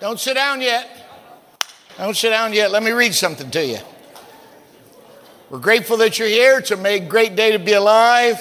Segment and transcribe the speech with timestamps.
[0.00, 0.88] Don't sit down yet.
[1.98, 2.70] Don't sit down yet.
[2.70, 3.78] Let me read something to you.
[5.50, 6.58] We're grateful that you're here.
[6.58, 8.38] It's a great day to be alive.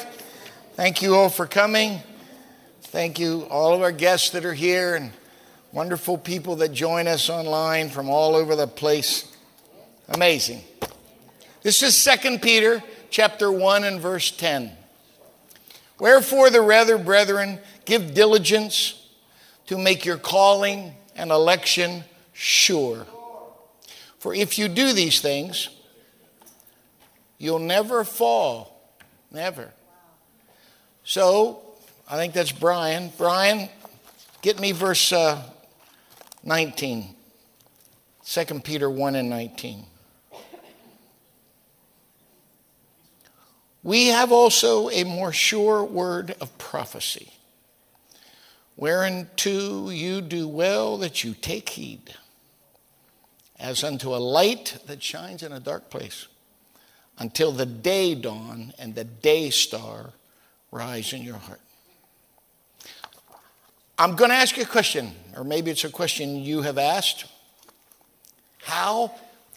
[0.76, 2.00] Thank you all for coming.
[2.84, 5.12] Thank you, all of our guests that are here and
[5.72, 9.32] wonderful people that join us online from all over the place.
[10.08, 10.64] Amazing.
[11.62, 14.72] This is 2 Peter chapter 1 and verse 10.
[16.00, 18.99] Wherefore the rather, brethren, give diligence
[19.70, 22.04] to make your calling and election
[22.34, 23.06] sure.
[24.18, 25.70] For if you do these things,
[27.38, 28.82] you'll never fall.
[29.30, 29.72] Never.
[31.04, 31.62] So,
[32.10, 33.12] I think that's Brian.
[33.16, 33.70] Brian,
[34.42, 35.40] get me verse uh,
[36.44, 37.14] 19.
[38.26, 39.86] 2 Peter 1 and 19.
[43.84, 47.34] We have also a more sure word of prophecy
[48.80, 52.16] whereunto you do well that you take heed,
[53.60, 56.28] as unto a light that shines in a dark place,
[57.18, 60.12] until the day dawn and the day star
[60.72, 61.60] rise in your heart.
[63.98, 67.26] I'm going to ask you a question, or maybe it's a question you have asked.
[68.64, 69.14] How,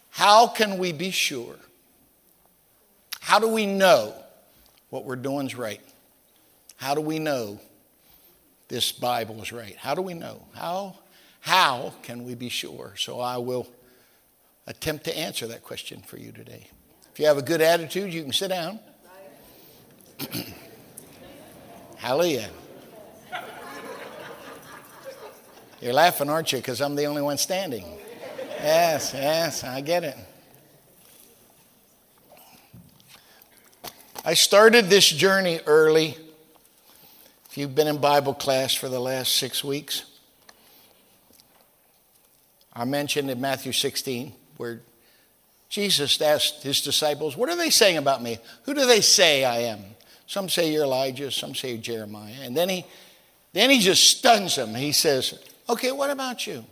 [0.09, 1.55] how can we be sure?
[3.21, 4.13] How do we know
[4.89, 5.79] what we're doing is right?
[6.75, 7.61] How do we know
[8.73, 9.75] this Bible is right?
[9.77, 10.47] How do we know?
[10.55, 10.95] How,
[11.41, 12.95] how can we be sure?
[12.97, 13.67] So I will
[14.65, 16.65] attempt to answer that question for you today.
[17.13, 18.79] If you have a good attitude, you can sit down.
[21.97, 22.49] Hallelujah.
[25.79, 26.57] You're laughing, aren't you?
[26.57, 27.85] Because I'm the only one standing.
[28.59, 30.17] Yes, yes, I get it.
[34.25, 36.17] I started this journey early
[37.53, 40.05] if you've been in Bible class for the last six weeks,
[42.73, 44.81] I mentioned in Matthew 16 where
[45.69, 48.39] Jesus asked his disciples, What are they saying about me?
[48.63, 49.81] Who do they say I am?
[50.25, 52.33] Some say you're Elijah, some say you're Jeremiah.
[52.41, 52.85] And then he,
[53.51, 54.73] then he just stuns them.
[54.73, 55.37] He says,
[55.69, 56.65] Okay, what about you?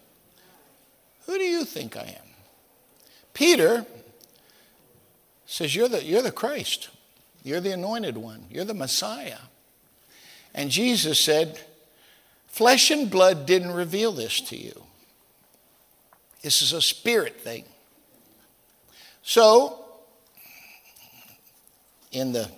[1.28, 2.29] Who do you think I am?
[3.35, 3.85] Peter
[5.45, 6.89] says, You're the, you're the Christ.
[7.44, 8.47] You're the anointed one.
[8.50, 9.38] You're the Messiah.
[10.53, 11.59] And Jesus said,
[12.47, 14.84] Flesh and blood didn't reveal this to you.
[16.41, 17.63] This is a spirit thing.
[19.23, 19.85] So,
[22.11, 22.50] in the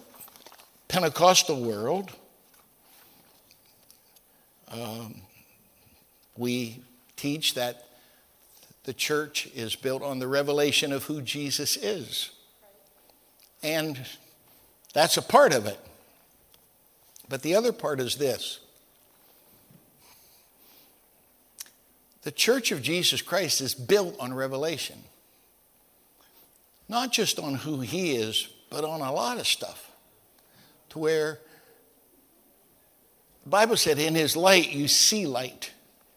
[0.87, 2.11] Pentecostal world,
[4.71, 5.21] um,
[6.35, 6.81] we
[7.15, 7.87] teach that
[8.85, 12.31] the church is built on the revelation of who Jesus is.
[13.61, 13.99] And
[14.93, 15.79] that's a part of it.
[17.33, 18.59] But the other part is this
[22.21, 24.99] the church of Jesus Christ is built on revelation,
[26.87, 29.89] not just on who he is, but on a lot of stuff.
[30.89, 31.39] To where
[33.45, 35.71] the Bible said, in his light, you see light.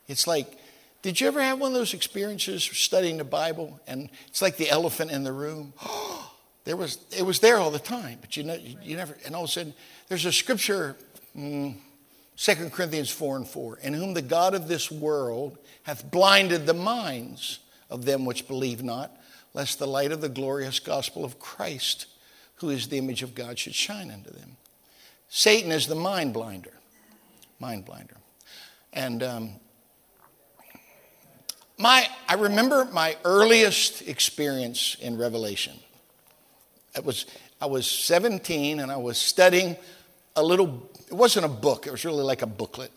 [0.08, 0.58] It's like,
[1.00, 4.68] did you ever have one of those experiences studying the Bible and it's like the
[4.68, 5.72] elephant in the room?
[6.66, 9.44] there was, it was there all the time, but you, know, you never, and all
[9.44, 9.72] of a sudden,
[10.08, 10.96] there's a scripture,
[11.36, 11.74] mm,
[12.36, 16.74] 2 Corinthians 4 and 4, in whom the God of this world hath blinded the
[16.74, 17.60] minds
[17.90, 19.16] of them which believe not,
[19.54, 22.06] lest the light of the glorious gospel of Christ,
[22.56, 24.56] who is the image of God, should shine unto them.
[25.28, 26.72] Satan is the mind blinder,
[27.58, 28.16] mind blinder.
[28.92, 29.50] And um,
[31.78, 35.74] my, I remember my earliest experience in Revelation.
[36.94, 37.26] It was,
[37.60, 39.76] I was 17 and I was studying
[40.34, 42.90] a little, it wasn't a book, it was really like a booklet.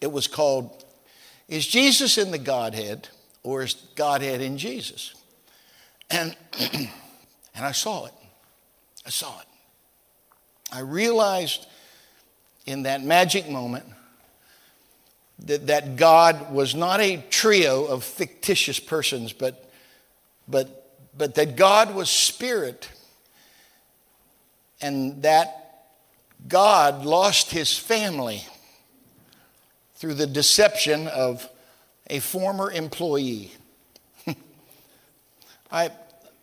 [0.00, 0.84] It was called,
[1.48, 3.08] Is Jesus in the Godhead
[3.42, 5.14] or is Godhead in Jesus?
[6.10, 6.36] And,
[6.72, 6.88] and
[7.64, 8.12] I saw it.
[9.06, 9.46] I saw it.
[10.72, 11.66] I realized
[12.66, 13.84] in that magic moment
[15.40, 19.70] that, that God was not a trio of fictitious persons, but,
[20.48, 22.88] but, but that God was spirit
[24.80, 25.63] and that
[26.46, 28.44] God lost his family
[29.94, 31.48] through the deception of
[32.10, 33.52] a former employee.
[35.72, 35.90] I,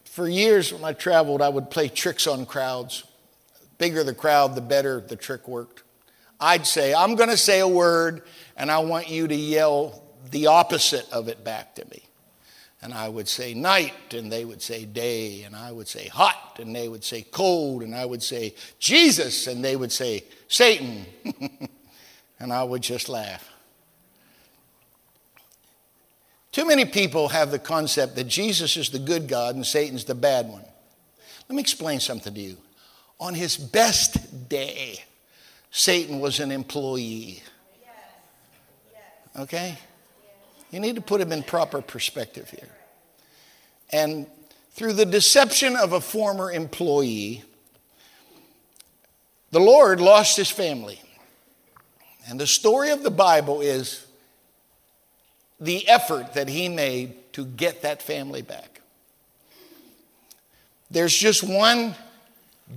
[0.06, 3.04] for years when I traveled, I would play tricks on crowds.
[3.60, 5.84] The bigger the crowd, the better the trick worked.
[6.40, 8.24] I'd say, I'm going to say a word,
[8.58, 12.02] and I want you to yell the opposite of it back to me.
[12.84, 16.58] And I would say night, and they would say day, and I would say hot,
[16.60, 21.06] and they would say cold, and I would say Jesus, and they would say Satan.
[22.40, 23.48] and I would just laugh.
[26.52, 30.16] Too many people have the concept that Jesus is the good God and Satan's the
[30.16, 30.66] bad one.
[31.48, 32.58] Let me explain something to you.
[33.20, 35.04] On his best day,
[35.70, 37.42] Satan was an employee.
[39.38, 39.78] Okay?
[40.72, 42.70] You need to put him in proper perspective here.
[43.92, 44.26] And
[44.72, 47.44] through the deception of a former employee,
[49.52, 51.02] the Lord lost his family.
[52.28, 54.08] And the story of the Bible is
[55.60, 58.82] the effort that he made to get that family back.
[60.90, 61.96] There's just one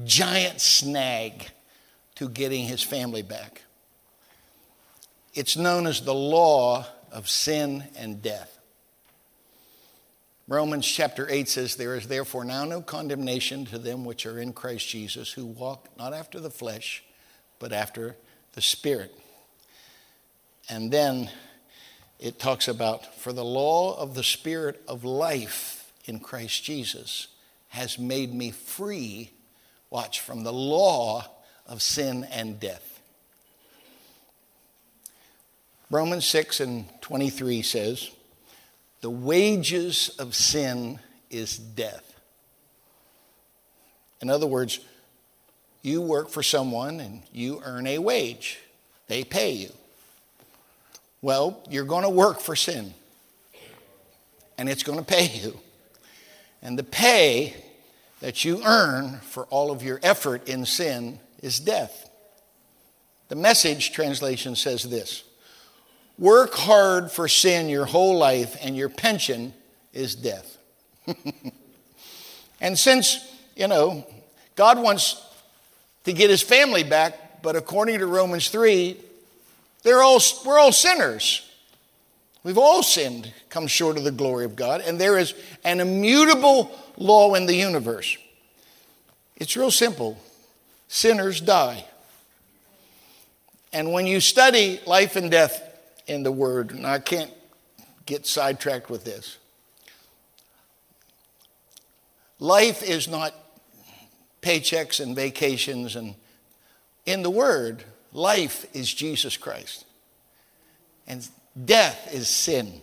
[0.05, 1.49] giant snag
[2.17, 3.63] to getting his family back.
[5.35, 8.59] It's known as the law of sin and death.
[10.47, 14.53] Romans chapter 8 says, There is therefore now no condemnation to them which are in
[14.53, 17.03] Christ Jesus, who walk not after the flesh,
[17.59, 18.17] but after
[18.53, 19.19] the Spirit.
[20.69, 21.31] And then
[22.19, 27.29] it talks about, For the law of the Spirit of life in Christ Jesus
[27.69, 29.31] has made me free,
[29.89, 31.25] watch, from the law
[31.67, 32.94] of sin and death.
[35.91, 38.11] Romans 6 and 23 says,
[39.01, 40.99] The wages of sin
[41.31, 42.19] is death.
[44.21, 44.81] In other words,
[45.83, 48.59] you work for someone and you earn a wage,
[49.07, 49.71] they pay you.
[51.21, 52.95] Well, you're going to work for sin,
[54.59, 55.59] and it's going to pay you.
[56.63, 57.55] And the pay
[58.21, 62.09] that you earn for all of your effort in sin is death.
[63.29, 65.25] The message translation says this
[66.19, 69.53] Work hard for sin your whole life, and your pension
[69.93, 70.57] is death.
[72.61, 73.19] and since,
[73.57, 74.07] you know,
[74.55, 75.21] God wants
[76.05, 78.97] to get his family back, but according to Romans 3,
[79.83, 81.49] they're all, we're all sinners.
[82.45, 85.35] We've all sinned, come short of the glory of God, and there is
[85.65, 88.17] an immutable law in the universe.
[89.37, 90.19] It's real simple
[90.89, 91.85] sinners die.
[93.73, 95.61] And when you study life and death
[96.07, 97.33] in the Word, and I can't
[98.07, 99.39] get sidetracked with this,
[102.39, 103.35] life is not
[104.43, 106.15] paychecks and vacations, and
[107.07, 109.85] in the Word, life is Jesus Christ,
[111.07, 111.27] and
[111.65, 112.83] death is sin.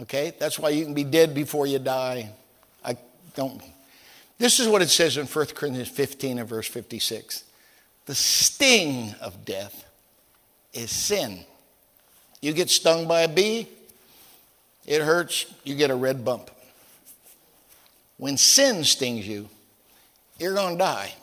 [0.00, 0.32] Okay?
[0.38, 2.30] That's why you can be dead before you die.
[2.84, 2.96] I
[3.34, 3.62] don't
[4.40, 7.44] this is what it says in 1 Corinthians 15 and verse 56.
[8.06, 9.84] The sting of death
[10.72, 11.44] is sin.
[12.40, 13.68] You get stung by a bee,
[14.86, 16.50] it hurts, you get a red bump.
[18.16, 19.48] When sin stings you,
[20.38, 21.14] you're going to die.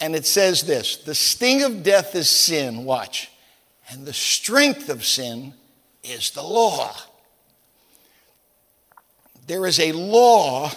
[0.00, 3.30] And it says this the sting of death is sin, watch,
[3.90, 5.54] and the strength of sin
[6.02, 6.94] is the law.
[9.46, 10.70] There is a law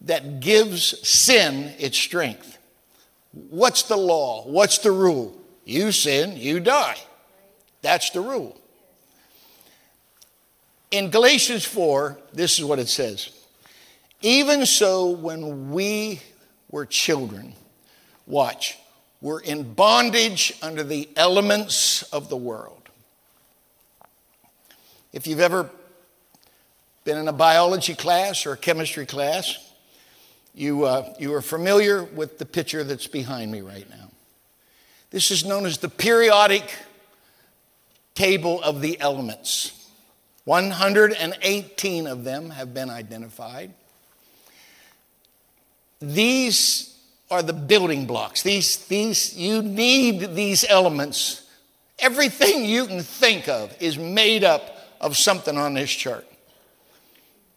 [0.00, 2.58] that gives sin its strength.
[3.32, 4.44] What's the law?
[4.46, 5.36] What's the rule?
[5.64, 6.96] You sin, you die.
[7.82, 8.60] That's the rule.
[10.90, 13.30] In Galatians 4, this is what it says
[14.22, 16.20] Even so, when we
[16.70, 17.54] were children,
[18.26, 18.76] watch,
[19.20, 22.76] we're in bondage under the elements of the world.
[25.12, 25.68] If you've ever
[27.04, 29.72] been in a biology class or a chemistry class,
[30.54, 34.10] you, uh, you are familiar with the picture that's behind me right now.
[35.10, 36.70] This is known as the periodic
[38.20, 39.88] table of the elements.
[40.44, 43.72] 118 of them have been identified.
[46.02, 46.98] These
[47.30, 48.42] are the building blocks.
[48.42, 51.48] These, these, you need these elements.
[51.98, 56.26] Everything you can think of is made up of something on this chart.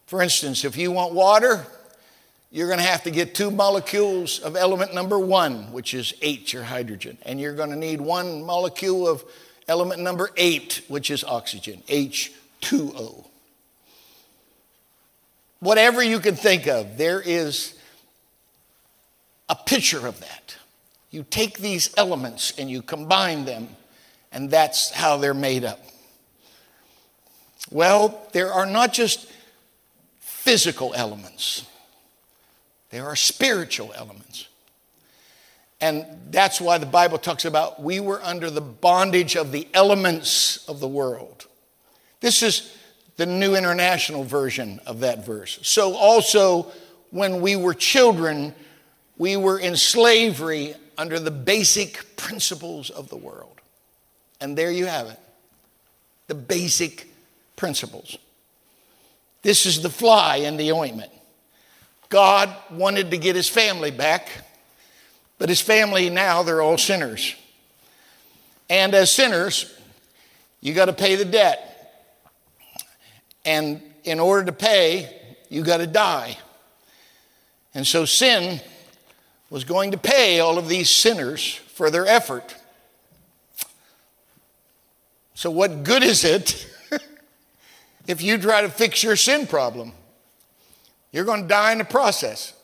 [0.06, 1.66] For instance, if you want water,
[2.50, 6.54] you're going to have to get two molecules of element number one, which is H
[6.54, 7.18] or hydrogen.
[7.26, 9.24] And you're going to need one molecule of
[9.68, 13.26] element number eight, which is oxygen, H2O.
[15.60, 17.78] Whatever you can think of, there is
[19.48, 20.56] a picture of that.
[21.10, 23.68] You take these elements and you combine them,
[24.32, 25.80] and that's how they're made up.
[27.70, 29.30] Well, there are not just
[30.20, 31.64] physical elements
[32.94, 34.46] there are spiritual elements.
[35.84, 40.66] And that's why the Bible talks about we were under the bondage of the elements
[40.66, 41.46] of the world.
[42.20, 42.74] This is
[43.16, 45.58] the New International Version of that verse.
[45.60, 46.72] So, also,
[47.10, 48.54] when we were children,
[49.18, 53.60] we were in slavery under the basic principles of the world.
[54.40, 55.18] And there you have it.
[56.28, 57.08] the basic
[57.56, 58.16] principles.
[59.42, 61.12] This is the fly in the ointment.
[62.08, 64.30] God wanted to get his family back,
[65.44, 67.34] but his family now, they're all sinners.
[68.70, 69.70] And as sinners,
[70.62, 72.16] you got to pay the debt.
[73.44, 75.20] And in order to pay,
[75.50, 76.38] you got to die.
[77.74, 78.62] And so sin
[79.50, 82.56] was going to pay all of these sinners for their effort.
[85.34, 86.66] So, what good is it
[88.06, 89.92] if you try to fix your sin problem?
[91.12, 92.54] You're going to die in the process.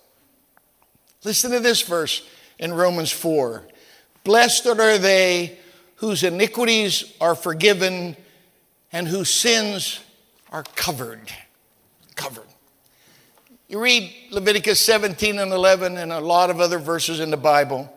[1.25, 2.27] Listen to this verse
[2.61, 3.67] in Romans 4
[4.23, 5.59] Blessed are they
[5.97, 8.17] whose iniquities are forgiven
[8.93, 10.01] and whose sins
[10.53, 11.33] are covered.
[12.17, 12.45] Covered.
[13.67, 17.91] You read Leviticus 17 and 11 and a lot of other verses in the Bible.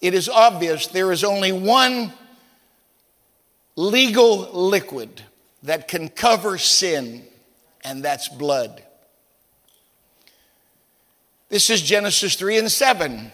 [0.00, 2.12] It is obvious there is only one
[3.76, 5.22] legal liquid
[5.62, 7.22] that can cover sin,
[7.84, 8.82] and that's blood.
[11.48, 13.30] This is Genesis 3 and 7.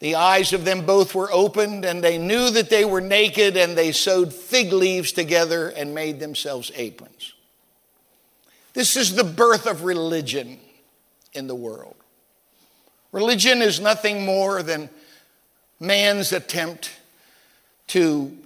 [0.00, 3.76] The eyes of them both were opened, and they knew that they were naked, and
[3.76, 7.34] they sewed fig leaves together and made themselves aprons.
[8.72, 10.58] This is the birth of religion
[11.34, 11.96] in the world.
[13.12, 14.88] Religion is nothing more than
[15.80, 16.92] man's attempt
[17.88, 18.36] to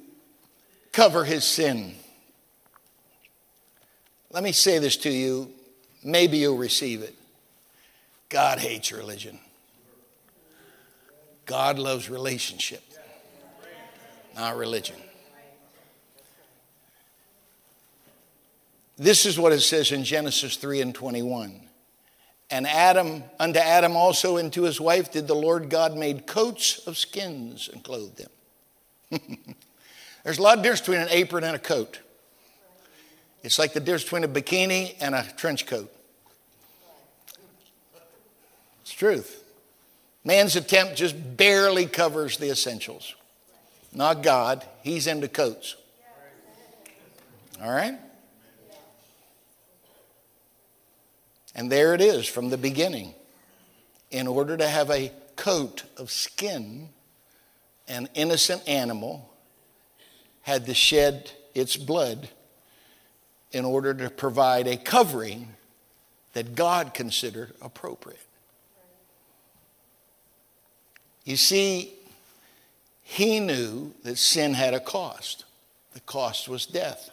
[0.93, 1.95] cover his sin.
[4.31, 5.53] Let me say this to you.
[6.03, 7.15] Maybe you'll receive it.
[8.29, 9.39] God hates religion.
[11.47, 12.83] God loves relationship,
[14.35, 14.97] not religion.
[18.97, 21.61] This is what it says in Genesis 3 and 21.
[22.51, 26.87] And Adam, unto Adam also and to his wife did the Lord God made coats
[26.87, 29.21] of skins and clothed them.
[30.25, 32.01] There's a lot of difference between an apron and a coat.
[33.43, 35.93] It's like the difference between a bikini and a trench coat.
[38.83, 39.44] It's truth.
[40.25, 43.15] Man's attempt just barely covers the essentials.
[43.93, 45.77] Not God, he's into coats.
[47.63, 47.99] All right?
[51.55, 53.15] And there it is from the beginning.
[54.11, 56.89] In order to have a coat of skin,
[57.87, 59.31] an innocent animal
[60.43, 62.29] had to shed its blood
[63.53, 65.55] in order to provide a covering
[66.33, 68.19] that God considered appropriate.
[71.25, 71.93] You see,
[73.03, 75.45] he knew that sin had a cost.
[75.93, 77.11] The cost was death.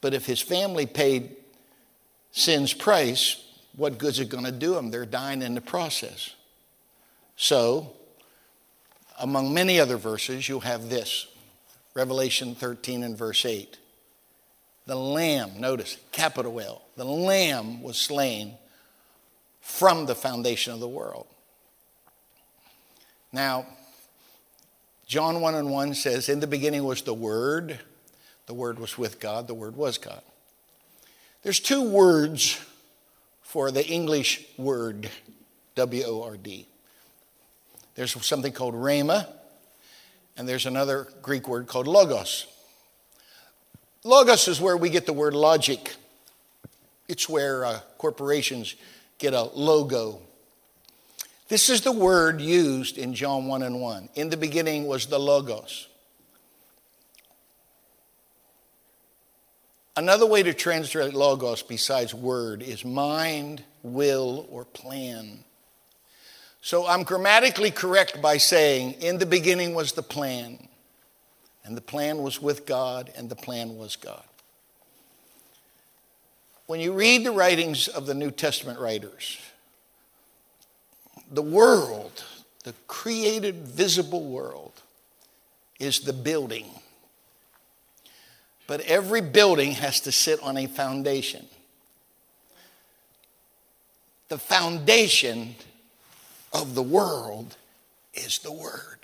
[0.00, 1.36] But if his family paid
[2.32, 3.42] sin's price,
[3.76, 4.90] what good's it going to do them?
[4.90, 6.34] They're dying in the process.
[7.36, 7.92] So,
[9.18, 11.26] among many other verses, you'll have this
[11.94, 13.78] Revelation 13 and verse 8.
[14.86, 18.54] The Lamb, notice, capital L, the Lamb was slain
[19.60, 21.26] from the foundation of the world.
[23.32, 23.66] Now,
[25.06, 27.78] John 1 and 1 says, In the beginning was the Word,
[28.46, 30.22] the Word was with God, the Word was God.
[31.42, 32.60] There's two words
[33.42, 35.10] for the English word,
[35.74, 36.66] W O R D.
[37.94, 39.26] There's something called rhema,
[40.36, 42.46] and there's another Greek word called logos.
[44.04, 45.94] Logos is where we get the word logic.
[47.08, 48.74] It's where uh, corporations
[49.18, 50.22] get a logo.
[51.48, 54.08] This is the word used in John 1 and 1.
[54.14, 55.88] In the beginning was the logos.
[59.94, 65.44] Another way to translate logos besides word is mind, will, or plan.
[66.62, 70.68] So I'm grammatically correct by saying, in the beginning was the plan,
[71.64, 74.22] and the plan was with God, and the plan was God.
[76.66, 79.38] When you read the writings of the New Testament writers,
[81.32, 82.24] the world,
[82.64, 84.72] the created visible world,
[85.78, 86.66] is the building
[88.72, 91.46] but every building has to sit on a foundation.
[94.28, 95.56] The foundation
[96.54, 97.56] of the world
[98.14, 99.00] is the Word.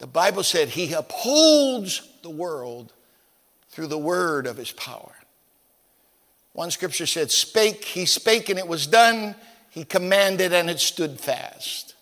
[0.00, 2.92] The Bible said He upholds the world
[3.70, 5.14] through the word of His power.
[6.52, 9.34] One scripture said, Spake, He spake and it was done.
[9.72, 11.94] He commanded and it stood fast.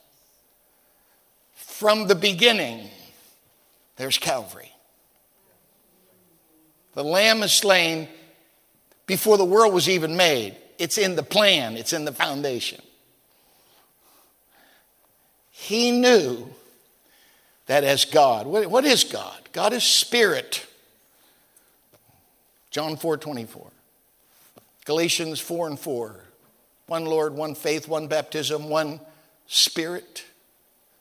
[1.54, 2.90] From the beginning,
[3.94, 4.72] there's Calvary.
[6.94, 8.08] The lamb is slain
[9.06, 10.56] before the world was even made.
[10.80, 12.82] It's in the plan, it's in the foundation.
[15.52, 16.48] He knew
[17.66, 19.40] that as God, what is God?
[19.52, 20.66] God is spirit.
[22.72, 23.70] John 4 24.
[24.84, 26.24] Galatians 4 and 4.
[26.90, 28.98] One Lord, one faith, one baptism, one
[29.46, 30.24] spirit.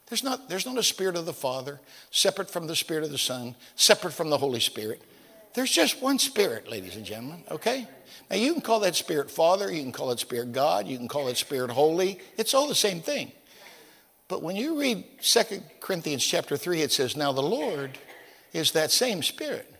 [0.05, 1.79] There's not, there's not a spirit of the Father
[2.11, 5.01] separate from the spirit of the Son, separate from the Holy Spirit.
[5.55, 7.87] There's just one spirit, ladies and gentlemen, okay?
[8.29, 11.07] Now you can call that spirit Father, you can call it spirit God, you can
[11.07, 12.19] call it spirit Holy.
[12.37, 13.31] It's all the same thing.
[14.27, 15.41] But when you read 2
[15.79, 17.97] Corinthians chapter 3, it says, Now the Lord
[18.53, 19.73] is that same spirit.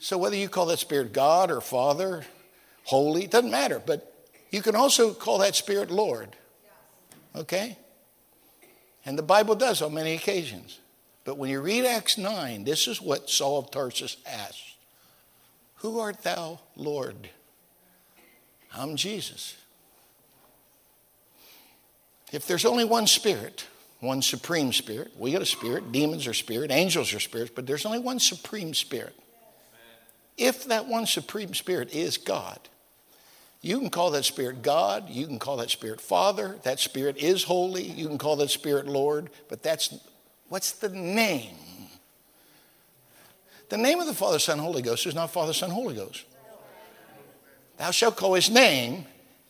[0.00, 2.24] So whether you call that spirit God or Father,
[2.82, 3.78] Holy, it doesn't matter.
[3.78, 4.10] But
[4.54, 6.36] you can also call that spirit Lord.
[7.34, 7.76] Okay?
[9.04, 10.78] And the Bible does on many occasions.
[11.24, 14.76] But when you read Acts 9, this is what Saul of Tarsus asked
[15.78, 17.28] Who art thou, Lord?
[18.72, 19.56] I'm Jesus.
[22.30, 23.66] If there's only one spirit,
[23.98, 27.86] one supreme spirit, we got a spirit, demons are spirit, angels are spirits, but there's
[27.86, 29.18] only one supreme spirit.
[30.36, 32.60] If that one supreme spirit is God,
[33.64, 37.44] you can call that spirit God, you can call that spirit Father, that spirit is
[37.44, 39.94] holy, you can call that spirit Lord, but that's
[40.50, 41.56] what's the name?
[43.70, 46.24] The name of the Father, Son, Holy Ghost is not Father, Son, Holy Ghost.
[47.78, 49.06] Thou shalt call his name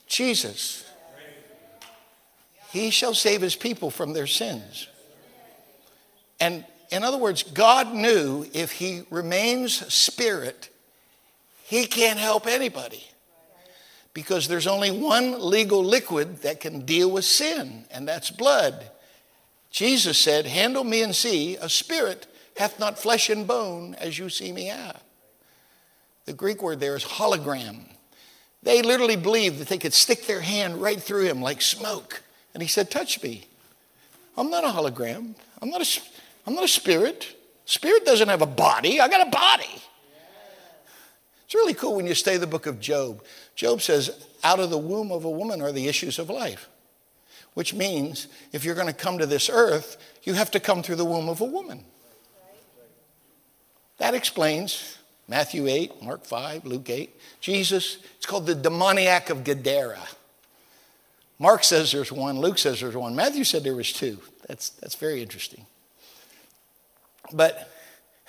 [0.07, 0.89] Jesus.
[2.71, 4.87] He shall save his people from their sins.
[6.39, 10.69] And in other words, God knew if he remains spirit,
[11.65, 13.05] he can't help anybody.
[14.15, 18.91] Because there's only one legal liquid that can deal with sin, and that's blood.
[19.71, 24.29] Jesus said, Handle me and see, a spirit hath not flesh and bone as you
[24.29, 25.03] see me have.
[26.27, 27.87] The Greek word there is hologram.
[28.63, 32.23] They literally believed that they could stick their hand right through him like smoke.
[32.55, 33.47] And he said, Touch me.
[34.37, 35.35] I'm not a hologram.
[35.61, 36.01] I'm not a,
[36.47, 37.37] I'm not a spirit.
[37.67, 39.01] Spirit doesn't have a body.
[39.01, 39.83] I got a body.
[41.55, 43.23] It's really cool when you study the book of Job.
[43.55, 46.69] Job says, Out of the womb of a woman are the issues of life,
[47.53, 50.97] which means if you're going to come to this earth, you have to come through
[50.97, 51.85] the womb of a woman.
[53.99, 57.15] That explains Matthew 8, Mark 5, Luke 8.
[57.41, 60.03] Jesus, it's called the demoniac of Gadara.
[61.39, 64.19] Mark says there's one, Luke says there's one, Matthew said there was two.
[64.49, 65.67] That's, that's very interesting.
[67.33, 67.71] But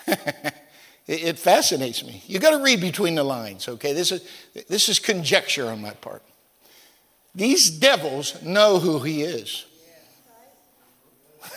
[1.07, 2.23] it fascinates me.
[2.25, 3.93] You got to read between the lines, okay?
[3.93, 4.27] This is,
[4.67, 6.23] this is conjecture on my part.
[7.35, 9.65] These devils know who he is.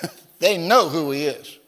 [0.38, 1.58] they know who he is.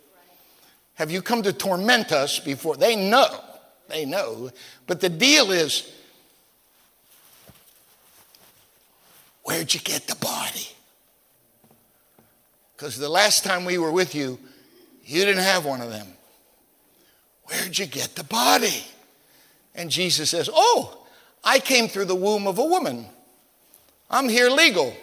[0.94, 2.76] Have you come to torment us before?
[2.76, 3.40] They know.
[3.88, 4.50] They know.
[4.86, 5.90] But the deal is
[9.44, 10.68] where'd you get the body?
[12.76, 14.38] Because the last time we were with you,
[15.04, 16.06] you didn't have one of them.
[17.50, 18.84] Where'd you get the body?
[19.74, 21.06] And Jesus says, Oh,
[21.44, 23.06] I came through the womb of a woman.
[24.10, 24.94] I'm here legal.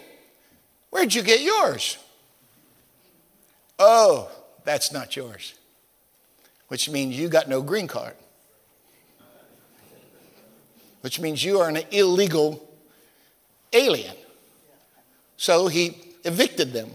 [0.90, 1.98] Where'd you get yours?
[3.78, 4.30] Oh,
[4.64, 5.54] that's not yours,
[6.68, 8.14] which means you got no green card
[11.00, 12.68] which means you are an illegal
[13.72, 14.14] alien.
[15.36, 16.90] So he evicted them.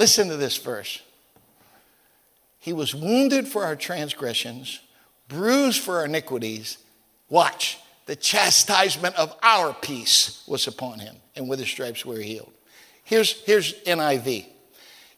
[0.00, 1.02] Listen to this verse.
[2.58, 4.80] He was wounded for our transgressions,
[5.28, 6.78] bruised for our iniquities.
[7.28, 12.22] Watch, the chastisement of our peace was upon him, and with his stripes we are
[12.22, 12.50] healed.
[13.04, 14.46] Here's, here's NIV.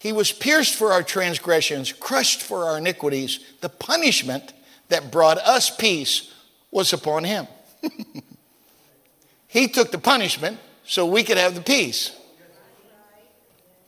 [0.00, 3.38] He was pierced for our transgressions, crushed for our iniquities.
[3.60, 4.52] The punishment
[4.88, 6.34] that brought us peace
[6.72, 7.46] was upon him.
[9.46, 12.18] he took the punishment so we could have the peace.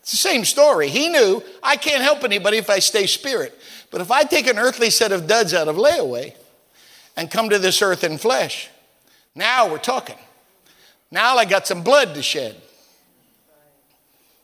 [0.04, 0.90] It's the same story.
[0.90, 3.58] He knew I can't help anybody if I stay spirit.
[3.90, 6.34] But if I take an earthly set of duds out of layaway
[7.16, 8.68] and come to this earth in flesh,
[9.34, 10.18] now we're talking.
[11.10, 12.54] Now I got some blood to shed.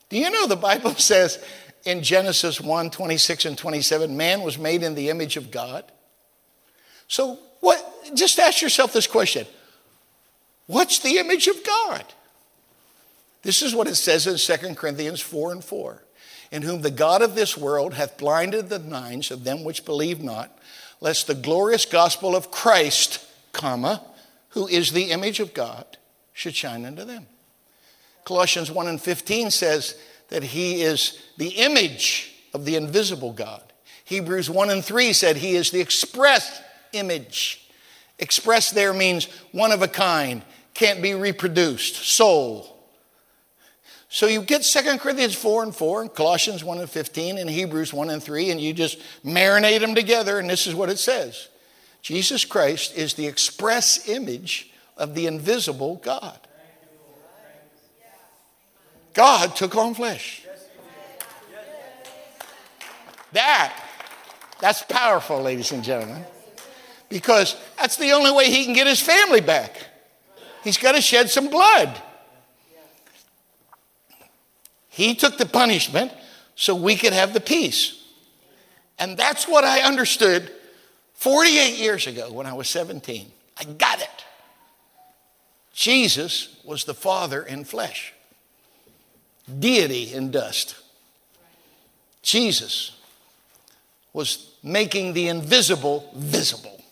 [0.09, 1.45] Do you know the Bible says
[1.85, 5.85] in Genesis 1 26 and 27, man was made in the image of God?
[7.07, 9.47] So, what, just ask yourself this question
[10.69, 12.07] What's the image of God?
[13.43, 16.03] This is what it says in 2 Corinthians 4 and 4.
[16.53, 20.21] In whom the God of this world hath blinded the minds of them which believe
[20.21, 20.59] not,
[21.01, 24.03] lest the glorious gospel of Christ, comma,
[24.51, 25.85] who is the image of God,
[26.33, 27.27] should shine unto them.
[28.25, 29.97] Colossians 1 and 15 says
[30.29, 33.63] that he is the image of the invisible God.
[34.05, 36.61] Hebrews 1 and 3 said he is the express
[36.93, 37.69] image.
[38.19, 40.43] Express there means one of a kind,
[40.75, 42.80] can't be reproduced, soul.
[44.13, 47.93] So you get 2 Corinthians 4 and 4, and Colossians 1 and 15, and Hebrews
[47.93, 51.49] 1 and 3, and you just marinate them together, and this is what it says
[52.03, 56.39] Jesus Christ is the express image of the invisible God.
[59.15, 60.43] God took on flesh.
[63.33, 63.81] That,
[64.61, 66.25] that's powerful, ladies and gentlemen,
[67.09, 69.87] because that's the only way he can get his family back.
[70.65, 72.03] He's got to shed some blood.
[75.01, 76.13] He took the punishment
[76.57, 78.05] so we could have the peace.
[78.99, 80.53] And that's what I understood
[81.15, 83.33] 48 years ago when I was 17.
[83.57, 84.25] I got it.
[85.73, 88.13] Jesus was the Father in flesh,
[89.59, 90.77] deity in dust.
[92.23, 92.95] Jesus
[94.13, 96.85] was making the invisible visible.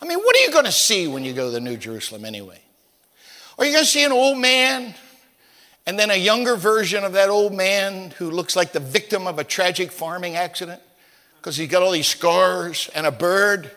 [0.00, 2.24] I mean, what are you going to see when you go to the New Jerusalem
[2.24, 2.60] anyway?
[3.58, 4.94] Are you going to see an old man
[5.86, 9.38] and then a younger version of that old man who looks like the victim of
[9.38, 10.80] a tragic farming accident
[11.36, 13.70] because he's got all these scars and a bird,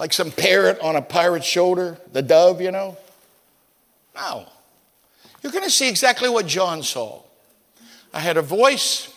[0.00, 2.96] like some parrot on a pirate's shoulder, the dove, you know?
[4.16, 4.46] No.
[5.42, 7.22] You're going to see exactly what John saw.
[8.12, 9.08] I had a voice.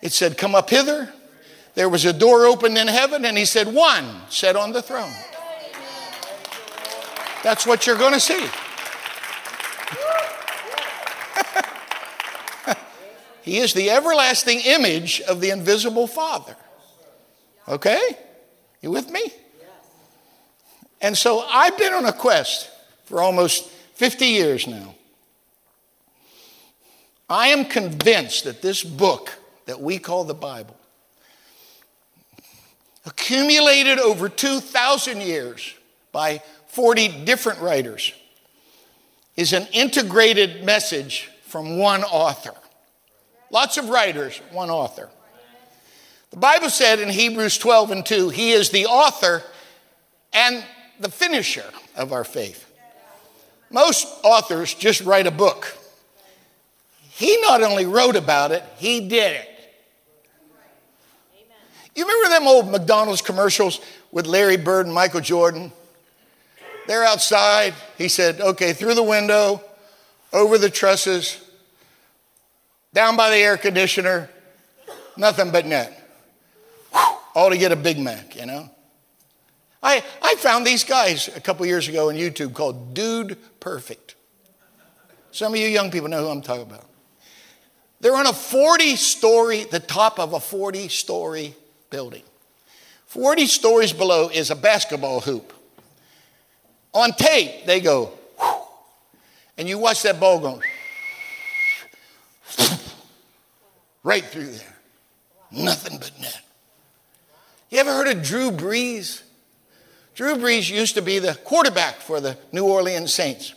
[0.00, 1.12] It said, Come up hither.
[1.74, 5.12] There was a door opened in heaven, and he said, One sat on the throne.
[7.42, 8.46] That's what you're going to see.
[13.42, 16.56] He is the everlasting image of the invisible Father.
[17.68, 18.00] Okay?
[18.80, 19.32] You with me?
[21.00, 22.70] And so I've been on a quest
[23.04, 24.94] for almost 50 years now.
[27.28, 30.76] I am convinced that this book that we call the Bible,
[33.06, 35.74] accumulated over 2,000 years
[36.12, 38.12] by 40 different writers,
[39.36, 42.54] is an integrated message from one author.
[43.50, 45.08] Lots of writers, one author.
[46.30, 49.42] The Bible said in Hebrews 12 and 2, He is the author
[50.32, 50.64] and
[51.00, 51.64] the finisher
[51.96, 52.66] of our faith.
[53.70, 55.76] Most authors just write a book.
[57.08, 59.46] He not only wrote about it, he did it.
[61.94, 63.80] You remember them old McDonald's commercials
[64.12, 65.72] with Larry Bird and Michael Jordan?
[66.86, 67.74] They're outside.
[67.98, 69.62] He said, okay, through the window,
[70.32, 71.40] over the trusses,
[72.92, 74.28] down by the air conditioner,
[75.16, 75.96] nothing but net.
[77.34, 78.68] All to get a Big Mac, you know?
[79.82, 84.16] I, I found these guys a couple years ago on YouTube called Dude Perfect.
[85.30, 86.86] Some of you young people know who I'm talking about.
[88.00, 91.54] They're on a 40 story, the top of a 40 story
[91.88, 92.22] building.
[93.06, 95.52] 40 stories below is a basketball hoop.
[96.92, 98.12] On tape, they go,
[99.56, 100.62] and you watch that ball going
[104.02, 104.76] right through there.
[105.50, 106.40] Nothing but net.
[107.70, 109.22] You ever heard of Drew Brees?
[110.14, 113.54] Drew Brees used to be the quarterback for the New Orleans Saints.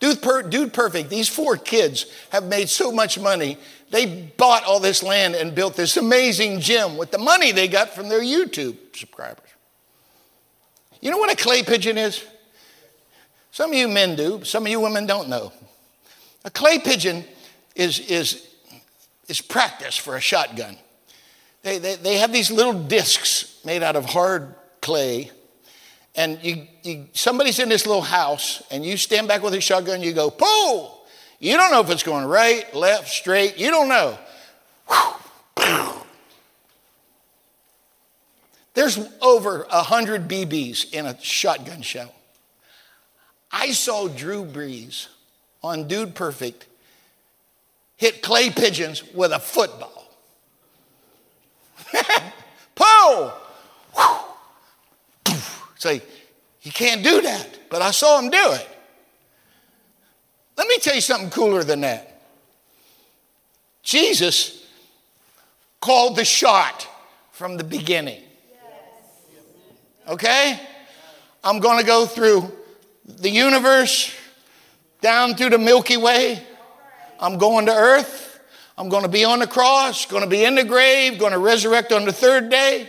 [0.00, 1.10] Dude, per, dude perfect.
[1.10, 3.58] These four kids have made so much money.
[3.90, 7.90] They bought all this land and built this amazing gym with the money they got
[7.90, 9.48] from their YouTube subscribers.
[11.02, 12.24] You know what a clay pigeon is?
[13.50, 15.52] Some of you men do, some of you women don't know.
[16.44, 17.24] A clay pigeon
[17.74, 18.50] is, is
[19.30, 20.76] is practice for a shotgun.
[21.62, 25.30] They, they, they have these little discs made out of hard clay.
[26.16, 30.02] And you, you, somebody's in this little house, and you stand back with a shotgun,
[30.02, 31.06] you go, pull.
[31.38, 33.56] You don't know if it's going right, left, straight.
[33.56, 34.18] You don't know.
[38.74, 42.12] There's over 100 BBs in a shotgun shell.
[43.52, 45.06] I saw Drew Brees
[45.62, 46.66] on Dude Perfect
[48.00, 50.10] hit clay pigeons with a football.
[52.74, 53.32] Pull!
[55.76, 56.00] Say,
[56.62, 58.68] you can't do that, but I saw him do it.
[60.56, 62.22] Let me tell you something cooler than that.
[63.82, 64.66] Jesus
[65.78, 66.88] called the shot
[67.32, 68.22] from the beginning.
[70.08, 70.58] Okay?
[71.44, 72.50] I'm going to go through
[73.04, 74.14] the universe,
[75.02, 76.46] down through the Milky Way,
[77.20, 78.40] I'm going to earth.
[78.78, 81.38] I'm going to be on the cross, going to be in the grave, going to
[81.38, 82.88] resurrect on the third day,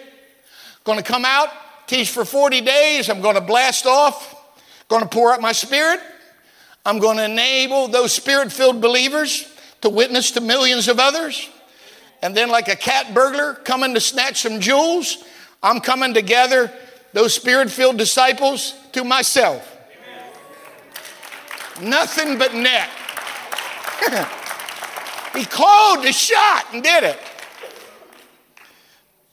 [0.86, 1.50] going to come out,
[1.86, 3.10] teach for 40 days.
[3.10, 4.34] I'm going to blast off,
[4.88, 6.00] going to pour out my spirit.
[6.86, 11.50] I'm going to enable those spirit filled believers to witness to millions of others.
[12.22, 15.24] And then, like a cat burglar coming to snatch some jewels,
[15.62, 16.72] I'm coming to gather
[17.12, 19.78] those spirit filled disciples to myself.
[21.78, 21.90] Amen.
[21.90, 22.90] Nothing but net.
[25.36, 27.20] he called the shot and did it.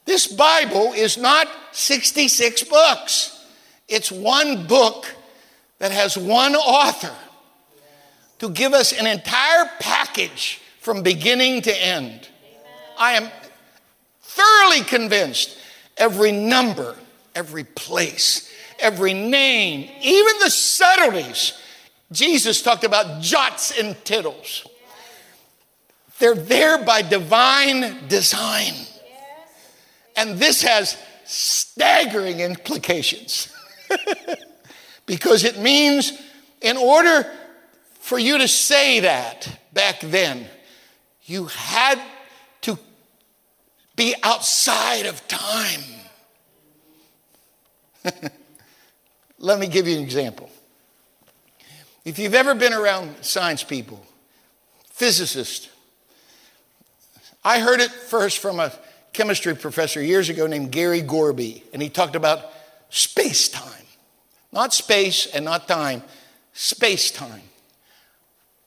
[0.04, 3.46] This Bible is not 66 books,
[3.88, 5.07] it's one book
[5.78, 7.14] that has one author
[8.38, 12.28] to give us an entire package from beginning to end.
[12.98, 13.28] I am
[14.22, 15.59] thoroughly convinced
[15.96, 16.96] every number,
[17.35, 21.52] every place, every name, even the subtleties.
[22.11, 24.66] Jesus talked about jots and tittles.
[26.18, 28.75] They're there by divine design.
[30.16, 33.53] And this has staggering implications
[35.07, 36.12] because it means,
[36.61, 37.31] in order
[38.01, 40.47] for you to say that back then,
[41.25, 42.01] you had
[42.62, 42.79] to
[43.94, 45.83] be outside of time.
[49.38, 50.51] Let me give you an example.
[52.09, 54.03] If you've ever been around science people,
[54.92, 55.68] physicists,
[57.44, 58.73] I heard it first from a
[59.12, 62.51] chemistry professor years ago named Gary Gorby, and he talked about
[62.88, 63.85] space time.
[64.53, 66.03] Not space and not time,
[66.55, 67.42] space time.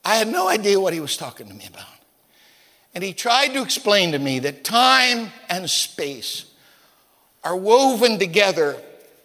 [0.05, 1.97] I had no idea what he was talking to me about.
[2.93, 6.45] And he tried to explain to me that time and space
[7.43, 8.79] are woven together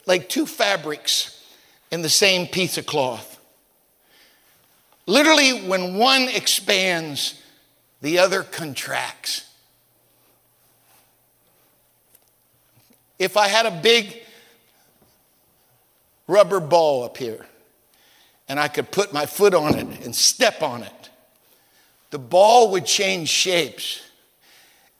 [0.06, 1.44] like two fabrics
[1.90, 3.35] in the same piece of cloth.
[5.06, 7.40] Literally, when one expands,
[8.02, 9.48] the other contracts.
[13.18, 14.22] If I had a big
[16.26, 17.46] rubber ball up here
[18.48, 21.10] and I could put my foot on it and step on it,
[22.10, 24.02] the ball would change shapes.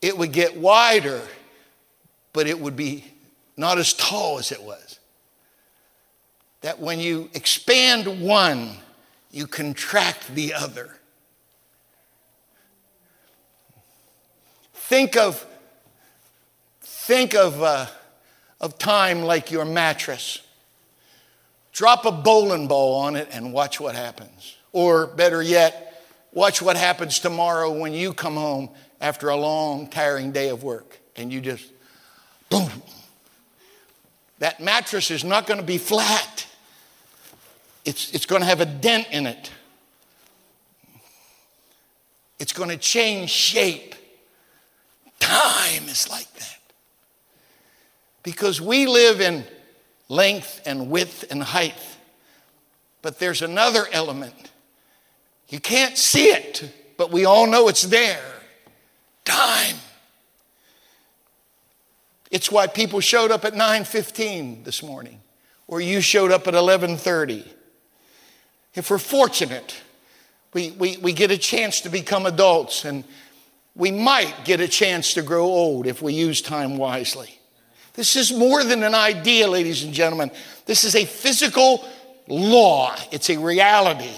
[0.00, 1.20] It would get wider,
[2.32, 3.04] but it would be
[3.56, 4.98] not as tall as it was.
[6.62, 8.76] That when you expand one,
[9.37, 10.96] you contract the other.
[14.72, 15.44] Think of,
[16.81, 17.87] think of, uh,
[18.62, 20.40] of time like your mattress.
[21.72, 24.57] Drop a bowling ball on it and watch what happens.
[24.72, 28.70] Or better yet, watch what happens tomorrow when you come home
[29.03, 31.70] after a long, tiring day of work and you just,
[32.49, 32.70] boom.
[34.38, 36.46] That mattress is not going to be flat,
[37.87, 39.51] it's, it's going to have a dent in it.
[42.38, 43.94] It's going to change shape.
[45.20, 46.59] Time is like that.
[48.25, 49.44] Because we live in
[50.09, 51.79] length and width and height.
[53.03, 54.51] But there's another element.
[55.49, 58.35] You can't see it, but we all know it's there.
[59.25, 59.77] Time.
[62.33, 65.20] It's why people showed up at 9:15 this morning
[65.68, 67.55] or you showed up at 11:30.
[68.76, 69.82] If we're fortunate,
[70.52, 73.04] we, we, we get a chance to become adults and
[73.74, 77.38] we might get a chance to grow old if we use time wisely.
[77.94, 80.30] This is more than an idea, ladies and gentlemen.
[80.66, 81.86] This is a physical
[82.28, 84.14] law, it's a reality.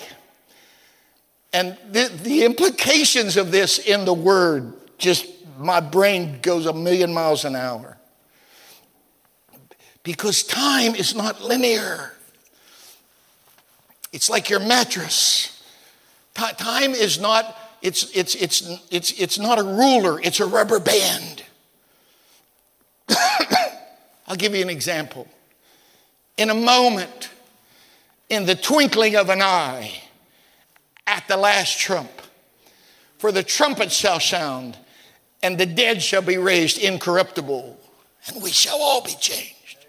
[1.53, 5.27] And the, the implications of this in the word just,
[5.59, 7.97] my brain goes a million miles an hour.
[10.03, 12.13] Because time is not linear.
[14.13, 15.63] It's like your mattress.
[16.35, 21.43] Time is not, it's, it's, it's, it's, it's not a ruler, it's a rubber band.
[24.27, 25.27] I'll give you an example.
[26.37, 27.31] In a moment,
[28.29, 29.93] in the twinkling of an eye,
[31.07, 32.11] at the last trump,
[33.19, 34.77] for the trumpet shall sound,
[35.43, 37.79] and the dead shall be raised incorruptible,
[38.29, 39.87] and we shall all be changed.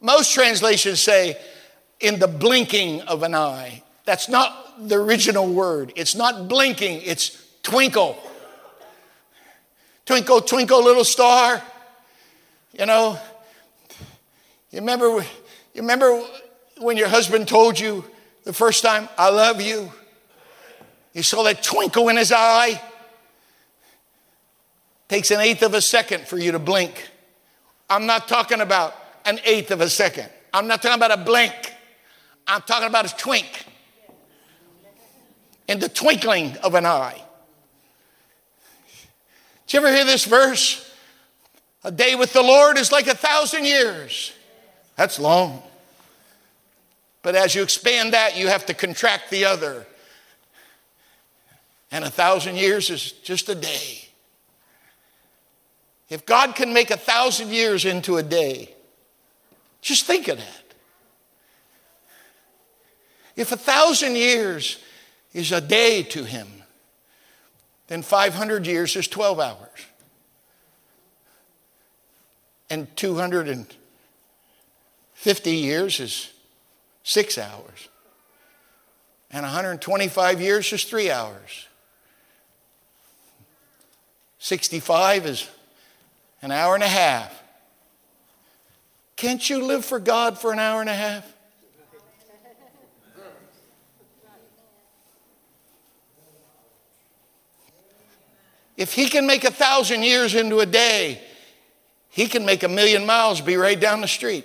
[0.00, 1.36] Most translations say,
[2.00, 3.82] in the blinking of an eye.
[4.04, 5.92] That's not the original word.
[5.96, 8.16] It's not blinking, it's twinkle.
[10.04, 11.60] Twinkle, twinkle, little star.
[12.78, 13.18] You know,
[14.70, 16.22] you remember, you remember
[16.78, 18.04] when your husband told you
[18.44, 19.90] the first time, I love you?
[21.12, 22.80] You saw that twinkle in his eye?
[25.08, 27.08] Takes an eighth of a second for you to blink.
[27.88, 30.28] I'm not talking about an eighth of a second.
[30.52, 31.72] I'm not talking about a blink.
[32.46, 33.66] I'm talking about a twink.
[35.68, 37.20] In the twinkling of an eye.
[39.66, 40.82] Did you ever hear this verse?
[41.82, 44.32] A day with the Lord is like a thousand years.
[44.94, 45.62] That's long.
[47.22, 49.86] But as you expand that, you have to contract the other.
[51.90, 54.06] And a thousand years is just a day.
[56.08, 58.74] If God can make a thousand years into a day,
[59.80, 60.65] just think of that.
[63.36, 64.82] If a thousand years
[65.32, 66.48] is a day to Him,
[67.88, 69.86] then 500 years is 12 hours.
[72.68, 76.32] And 250 years is
[77.04, 77.88] six hours.
[79.30, 81.66] And 125 years is three hours.
[84.38, 85.48] 65 is
[86.42, 87.42] an hour and a half.
[89.16, 91.35] Can't you live for God for an hour and a half?
[98.76, 101.20] If he can make a thousand years into a day,
[102.10, 104.44] he can make a million miles be right down the street.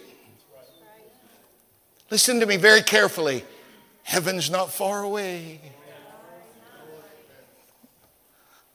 [2.10, 3.44] Listen to me very carefully.
[4.04, 5.62] Heaven's not far away.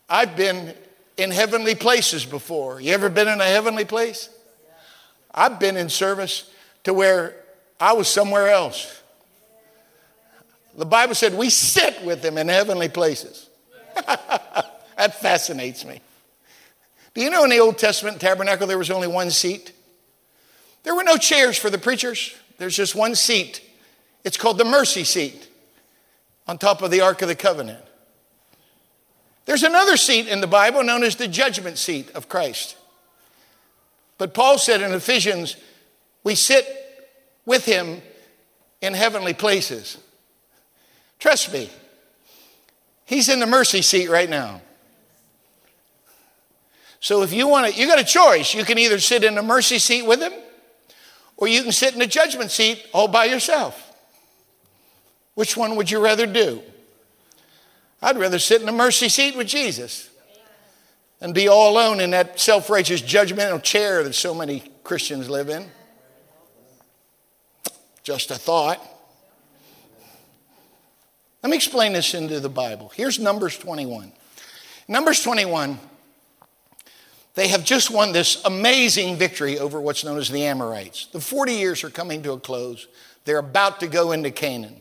[0.09, 0.75] I've been
[1.17, 2.81] in heavenly places before.
[2.81, 4.31] You ever been in a heavenly place?
[5.35, 6.51] I've been in service
[6.85, 7.35] to where
[7.81, 9.03] I was somewhere else.
[10.77, 13.49] The Bible said we sit with him in heavenly places.
[14.97, 16.01] that fascinates me.
[17.15, 19.73] Do you know in the Old Testament tabernacle there was only one seat?
[20.83, 23.63] There were no chairs for the preachers, there's just one seat.
[24.25, 25.49] It's called the mercy seat
[26.47, 27.83] on top of the Ark of the Covenant.
[29.45, 32.77] There's another seat in the Bible known as the judgment seat of Christ.
[34.19, 35.57] But Paul said in Ephesians,
[36.25, 36.67] we sit
[37.45, 38.03] with him
[38.81, 39.99] in heavenly places.
[41.19, 41.71] Trust me,
[43.05, 44.61] he's in the mercy seat right now.
[47.07, 48.53] So if you want to, you got a choice.
[48.53, 50.33] You can either sit in the mercy seat with him,
[51.37, 53.81] or you can sit in the judgment seat all by yourself.
[55.35, 56.61] Which one would you rather do?
[58.03, 60.11] I'd rather sit in the mercy seat with Jesus
[61.21, 65.49] and be all alone in that self righteous judgmental chair that so many Christians live
[65.49, 65.65] in.
[68.03, 68.85] Just a thought.
[71.45, 72.91] Let me explain this into the Bible.
[72.97, 74.11] Here's Numbers 21.
[74.89, 75.79] Numbers 21,
[77.37, 81.07] they have just won this amazing victory over what's known as the Amorites.
[81.09, 82.89] The 40 years are coming to a close.
[83.27, 84.77] They're about to go into Canaan.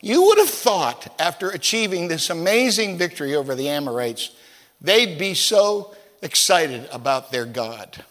[0.00, 4.32] You would have thought, after achieving this amazing victory over the Amorites,
[4.80, 8.04] they'd be so excited about their God.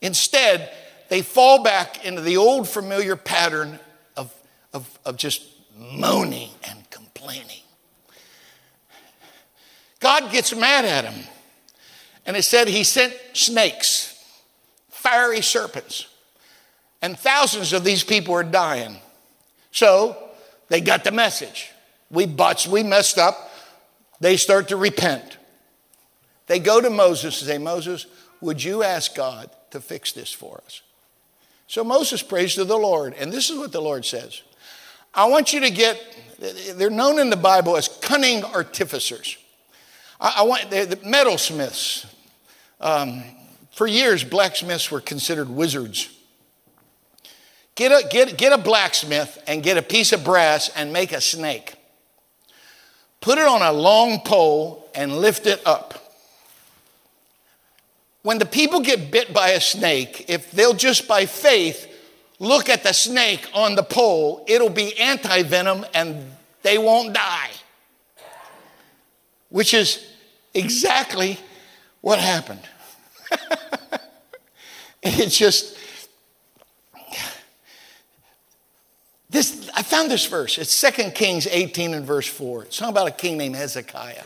[0.00, 0.72] Instead,
[1.08, 3.80] they fall back into the old familiar pattern
[4.16, 4.32] of,
[4.72, 5.42] of, of just
[5.76, 7.62] moaning and complaining.
[9.98, 11.24] God gets mad at them.
[12.26, 14.22] And it said he sent snakes,
[14.88, 16.06] fiery serpents,
[17.02, 18.96] and thousands of these people are dying.
[19.72, 20.16] So
[20.68, 21.70] they got the message.
[22.10, 23.50] We botched, we messed up.
[24.20, 25.38] They start to repent.
[26.46, 28.06] They go to Moses and say, Moses,
[28.40, 30.82] would you ask God to fix this for us?
[31.66, 34.42] So Moses prays to the Lord, and this is what the Lord says
[35.14, 36.00] I want you to get,
[36.76, 39.36] they're known in the Bible as cunning artificers.
[40.20, 42.06] I, I want, the metalsmiths.
[42.80, 43.22] Um,
[43.72, 46.10] for years, blacksmiths were considered wizards.
[47.74, 51.20] Get a, get, get a blacksmith and get a piece of brass and make a
[51.20, 51.74] snake.
[53.20, 56.00] Put it on a long pole and lift it up
[58.22, 61.86] when the people get bit by a snake, if they'll just by faith
[62.38, 66.30] look at the snake on the pole, it'll be anti venom and
[66.62, 67.50] they won't die.
[69.48, 70.06] Which is
[70.54, 71.38] exactly
[72.00, 72.60] what happened.
[75.02, 75.76] it's just
[79.28, 80.58] this I found this verse.
[80.58, 82.64] It's 2 Kings 18 and verse 4.
[82.64, 84.24] It's talking about a king named Hezekiah.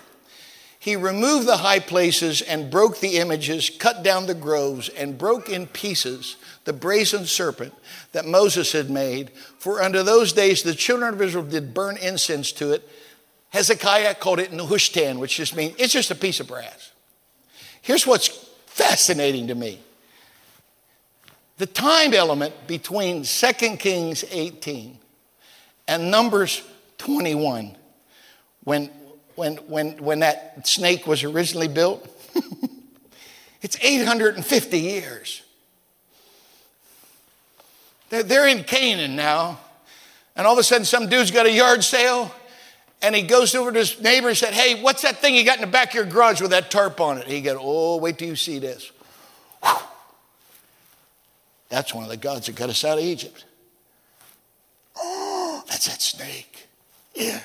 [0.78, 5.48] He removed the high places and broke the images, cut down the groves, and broke
[5.48, 7.72] in pieces the brazen serpent
[8.12, 9.30] that Moses had made.
[9.58, 12.88] For under those days the children of Israel did burn incense to it.
[13.54, 16.90] Hezekiah called it Nehushtan, which just means it's just a piece of brass.
[17.82, 18.26] Here's what's
[18.66, 19.78] fascinating to me
[21.58, 24.98] the time element between 2 Kings 18
[25.86, 26.64] and Numbers
[26.98, 27.76] 21,
[28.64, 28.90] when
[29.36, 32.08] when, when, when that snake was originally built?
[33.62, 35.42] it's 850 years.
[38.10, 39.60] They're, they're in Canaan now,
[40.34, 42.32] and all of a sudden, some dude's got a yard sale,
[43.04, 45.56] and he goes over to his neighbor and said, Hey, what's that thing you got
[45.56, 47.26] in the back of your garage with that tarp on it?
[47.26, 48.90] He goes, Oh, wait till you see this.
[49.62, 49.76] Whew.
[51.68, 53.44] That's one of the gods that got us out of Egypt.
[54.96, 56.66] Oh, that's that snake.
[57.14, 57.40] Yeah.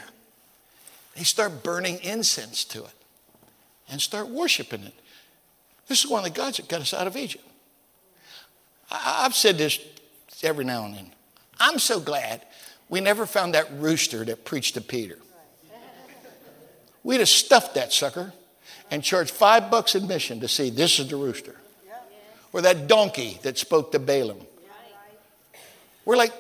[1.17, 2.93] They start burning incense to it
[3.91, 4.93] and start worshiping it.
[5.89, 7.43] This is one of the gods that got us out of Egypt.
[8.89, 9.77] I've said this
[10.41, 11.11] every now and then.
[11.59, 12.43] I'm so glad
[12.87, 15.17] we never found that rooster that preached to Peter.
[17.03, 18.33] We'd have stuffed that sucker
[18.91, 21.55] and charged five bucks admission to see this is the rooster.
[22.51, 24.39] Or that donkey that spoke to Balaam.
[26.05, 26.33] We're like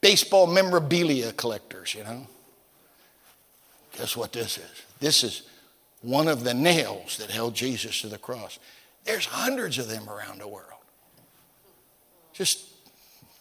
[0.00, 2.26] baseball memorabilia collectors, you know.
[3.98, 4.82] Guess what this is?
[5.00, 5.42] This is
[6.02, 8.58] one of the nails that held Jesus to the cross.
[9.04, 10.68] There's hundreds of them around the world.
[12.32, 12.68] Just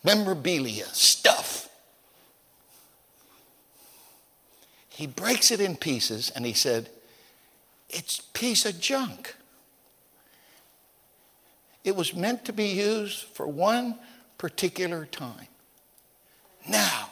[0.04, 1.70] memorabilia, stuff.
[4.94, 6.88] He breaks it in pieces and he said,
[7.90, 9.36] It's piece of junk.
[11.84, 13.98] It was meant to be used for one
[14.38, 15.48] particular time.
[16.70, 17.10] Now,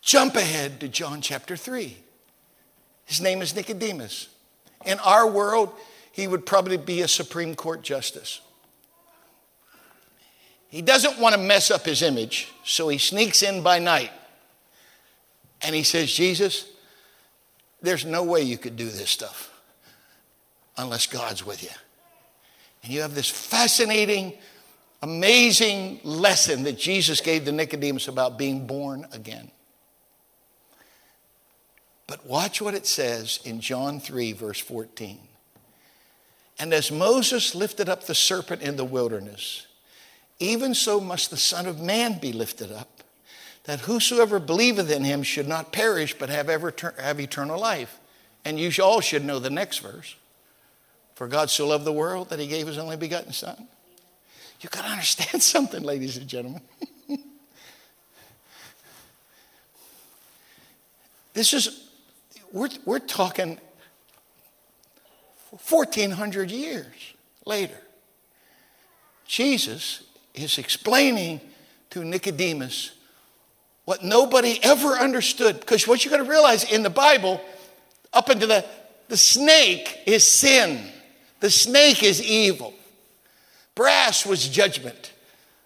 [0.00, 1.96] jump ahead to John chapter 3.
[3.06, 4.28] His name is Nicodemus.
[4.86, 5.74] In our world,
[6.12, 8.40] he would probably be a Supreme Court justice.
[10.68, 14.12] He doesn't want to mess up his image, so he sneaks in by night
[15.62, 16.66] and he says, Jesus,
[17.80, 19.50] there's no way you could do this stuff
[20.76, 21.70] unless God's with you.
[22.82, 24.34] And you have this fascinating,
[25.02, 29.50] amazing lesson that Jesus gave to Nicodemus about being born again.
[32.06, 35.18] But watch what it says in John 3, verse 14.
[36.58, 39.66] And as Moses lifted up the serpent in the wilderness,
[40.38, 43.01] even so must the Son of Man be lifted up,
[43.64, 47.98] that whosoever believeth in him should not perish, but have, ever have eternal life.
[48.44, 50.16] And you all should know the next verse.
[51.14, 53.68] For God so loved the world that he gave his only begotten Son.
[54.60, 56.62] You got to understand something, ladies and gentlemen.
[61.34, 61.88] this is,
[62.52, 63.58] we're, we're talking
[65.50, 67.76] 1,400 years later.
[69.26, 70.02] Jesus
[70.34, 71.40] is explaining
[71.90, 72.92] to Nicodemus
[73.84, 75.60] what nobody ever understood.
[75.60, 77.40] Because what you got to realize in the Bible,
[78.12, 78.64] up into the,
[79.08, 80.80] the snake is sin,
[81.40, 82.74] the snake is evil.
[83.74, 85.12] Brass was judgment.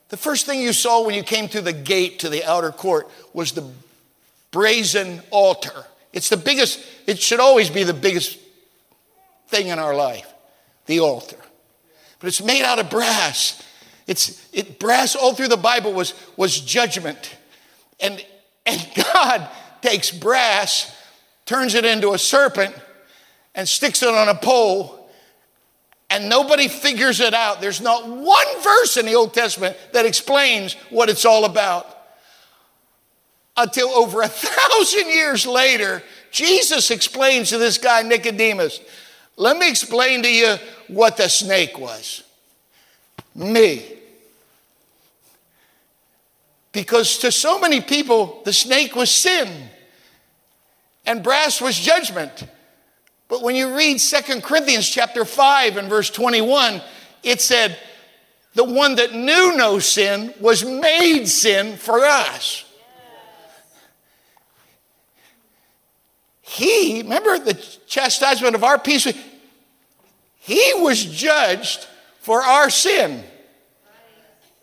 [0.09, 3.11] The first thing you saw when you came through the gate to the outer court
[3.33, 3.69] was the
[4.53, 5.85] brazen altar.
[6.13, 8.39] It's the biggest, it should always be the biggest
[9.49, 10.33] thing in our life,
[10.87, 11.37] the altar.
[12.21, 13.63] But it's made out of brass.
[14.07, 17.37] It's it, brass all through the Bible was, was judgment.
[18.01, 18.25] And,
[18.65, 19.49] and God
[19.83, 20.95] takes brass,
[21.45, 22.75] turns it into a serpent,
[23.55, 25.09] and sticks it on a pole,
[26.11, 27.61] and nobody figures it out.
[27.61, 31.93] There's not one verse in the Old Testament that explains what it's all about.
[33.57, 38.81] Until over a thousand years later, Jesus explains to this guy, Nicodemus,
[39.37, 40.57] let me explain to you
[40.89, 42.23] what the snake was.
[43.35, 43.85] Me.
[46.77, 49.49] Because to so many people, the snake was sin
[51.07, 52.47] and brass was judgment.
[53.29, 56.83] But when you read Second Corinthians chapter 5 and verse 21,
[57.23, 57.79] it said,
[58.53, 62.67] the one that knew no sin was made sin for us.
[66.43, 67.55] He, remember the
[67.87, 69.11] chastisement of our peace,
[70.41, 71.87] he was judged
[72.21, 73.25] for our sin.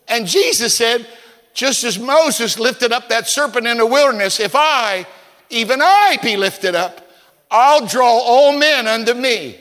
[0.08, 1.08] And Jesus said,
[1.54, 5.06] just as Moses lifted up that serpent in the wilderness, if I,
[5.50, 7.08] even I, be lifted up,
[7.52, 9.60] I'll draw all men unto me.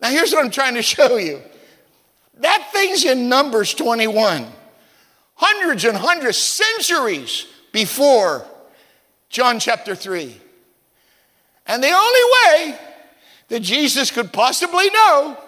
[0.00, 1.40] Now, here's what I'm trying to show you
[2.38, 4.46] that thing's in Numbers 21,
[5.34, 8.44] hundreds and hundreds, centuries before
[9.28, 10.36] John chapter 3.
[11.66, 12.78] And the only way
[13.48, 15.38] that Jesus could possibly know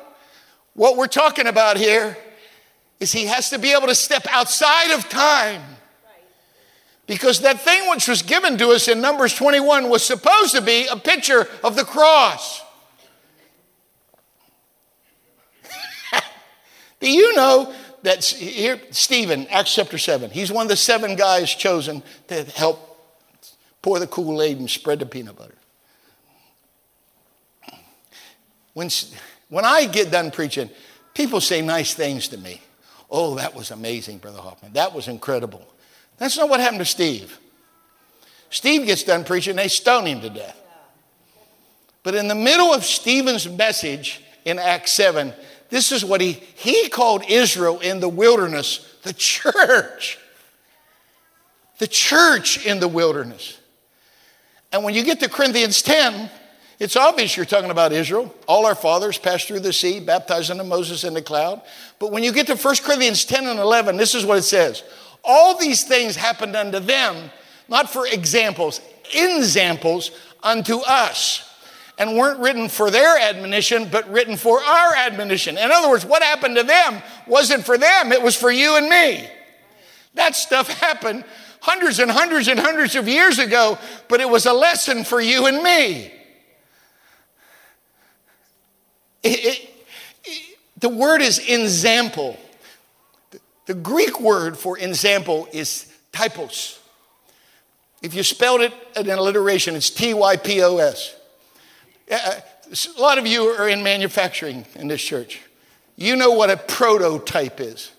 [0.75, 2.17] what we're talking about here
[3.05, 5.61] is he has to be able to step outside of time.
[7.07, 10.87] Because that thing which was given to us in Numbers 21 was supposed to be
[10.87, 12.63] a picture of the cross.
[17.01, 17.75] Do you know
[18.05, 22.91] that here, Stephen, Acts chapter 7, he's one of the seven guys chosen to help
[23.83, 25.57] pour the Kool Aid and spread the peanut butter.
[28.73, 28.89] When,
[29.51, 30.71] when I get done preaching,
[31.13, 32.63] people say nice things to me.
[33.11, 34.73] Oh, that was amazing, Brother Hoffman.
[34.73, 35.67] That was incredible.
[36.19, 37.39] That's not what happened to Steve.
[38.51, 40.61] Steve gets done preaching, they stone him to death.
[42.03, 45.33] But in the middle of Stephen's message in Acts 7,
[45.71, 50.19] this is what he, he called Israel in the wilderness the church.
[51.79, 53.59] The church in the wilderness.
[54.73, 56.31] And when you get to Corinthians 10,
[56.85, 58.32] it's obvious you're talking about Israel.
[58.47, 61.62] All our fathers passed through the sea, baptized unto Moses in the cloud.
[61.99, 64.82] But when you get to 1 Corinthians 10 and 11, this is what it says
[65.24, 67.30] All these things happened unto them,
[67.70, 68.82] not for examples,
[69.14, 70.11] in examples
[70.43, 71.51] unto us
[71.97, 75.57] and weren't written for their admonition, but written for our admonition.
[75.57, 78.91] In other words, what happened to them wasn't for them, it was for you and
[78.91, 79.26] me.
[80.14, 81.24] That stuff happened
[81.61, 83.78] hundreds and hundreds and hundreds of years ago,
[84.09, 86.12] but it was a lesson for you and me.
[89.25, 89.70] It,
[90.25, 92.37] it, the word is ensample.
[93.66, 96.79] The, Greek word for ensample is typos.
[98.03, 101.16] If you spelled it in alliteration, it's T Y P O S.
[102.11, 105.41] Uh, a lot of you are in manufacturing in this church.
[105.97, 107.91] You know what a prototype is.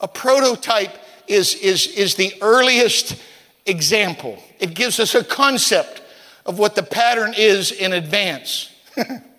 [0.00, 0.94] A prototype
[1.26, 3.16] is, is, is the earliest
[3.66, 6.02] example, it gives us a concept
[6.44, 8.74] of what the pattern is in advance.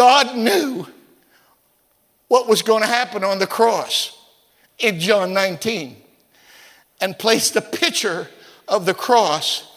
[0.00, 0.86] God knew
[2.28, 4.18] what was going to happen on the cross
[4.78, 5.94] in John 19
[7.02, 8.26] and placed a picture
[8.66, 9.70] of the cross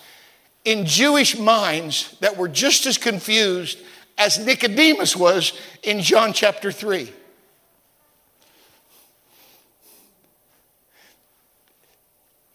[0.64, 3.80] in Jewish minds that were just as confused
[4.18, 7.12] as Nicodemus was in John chapter 3.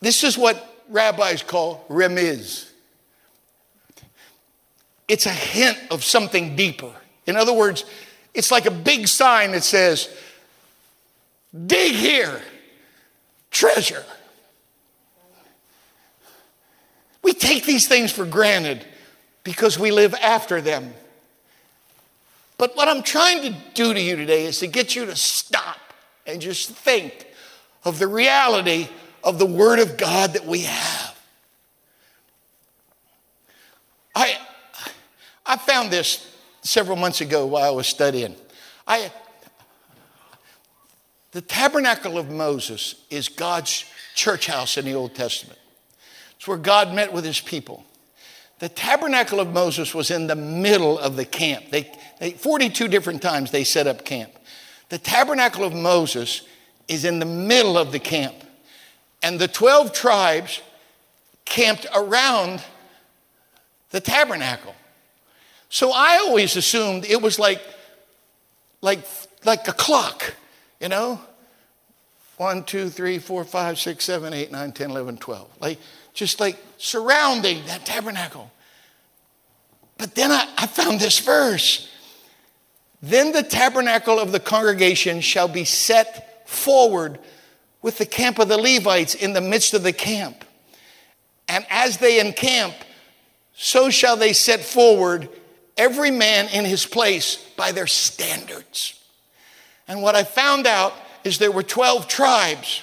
[0.00, 2.70] This is what rabbis call remez.
[5.06, 6.94] It's a hint of something deeper.
[7.28, 7.84] In other words,
[8.32, 10.08] it's like a big sign that says,
[11.66, 12.40] dig here,
[13.50, 14.02] treasure.
[17.22, 18.82] We take these things for granted
[19.44, 20.94] because we live after them.
[22.56, 25.76] But what I'm trying to do to you today is to get you to stop
[26.26, 27.26] and just think
[27.84, 28.88] of the reality
[29.22, 31.20] of the Word of God that we have.
[34.14, 34.38] I,
[35.44, 36.27] I found this
[36.68, 38.36] several months ago while I was studying.
[38.86, 39.10] I,
[41.32, 45.58] the tabernacle of Moses is God's church house in the Old Testament.
[46.36, 47.84] It's where God met with his people.
[48.58, 51.70] The tabernacle of Moses was in the middle of the camp.
[51.70, 54.32] They, they, 42 different times they set up camp.
[54.88, 56.42] The tabernacle of Moses
[56.88, 58.34] is in the middle of the camp.
[59.22, 60.60] And the 12 tribes
[61.44, 62.62] camped around
[63.90, 64.74] the tabernacle.
[65.68, 67.60] So I always assumed it was like,
[68.80, 69.00] like,
[69.44, 70.34] like a clock,
[70.80, 71.20] you know?
[72.38, 75.48] 1, 2, 3, 4, 5, 6, 7, 8, 9, 10, 11, 12.
[75.60, 75.78] Like,
[76.14, 78.50] just like surrounding that tabernacle.
[79.98, 81.88] But then I, I found this verse.
[83.02, 87.18] Then the tabernacle of the congregation shall be set forward
[87.82, 90.44] with the camp of the Levites in the midst of the camp.
[91.48, 92.74] And as they encamp,
[93.54, 95.28] so shall they set forward
[95.78, 99.00] every man in his place by their standards.
[99.86, 100.92] And what I found out
[101.24, 102.82] is there were 12 tribes,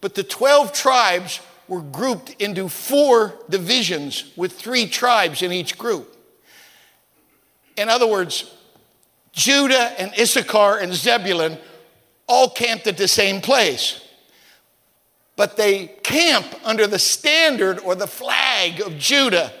[0.00, 6.16] but the 12 tribes were grouped into four divisions with three tribes in each group.
[7.76, 8.54] In other words,
[9.32, 11.58] Judah and Issachar and Zebulun
[12.26, 14.00] all camped at the same place.
[15.36, 19.52] But they camp under the standard or the flag of Judah.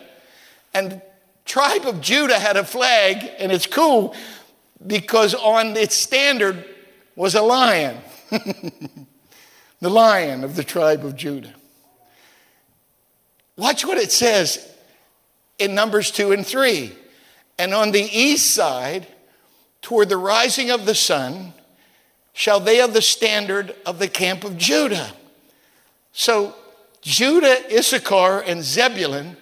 [0.74, 1.00] And
[1.48, 4.14] tribe of Judah had a flag, and it's cool
[4.86, 6.64] because on its standard
[7.16, 7.96] was a lion.
[9.80, 11.52] the lion of the tribe of Judah.
[13.56, 14.64] Watch what it says
[15.58, 16.92] in Numbers 2 and 3.
[17.58, 19.08] And on the east side,
[19.82, 21.54] toward the rising of the sun,
[22.32, 25.12] shall they have the standard of the camp of Judah.
[26.12, 26.54] So
[27.00, 29.36] Judah, Issachar, and Zebulun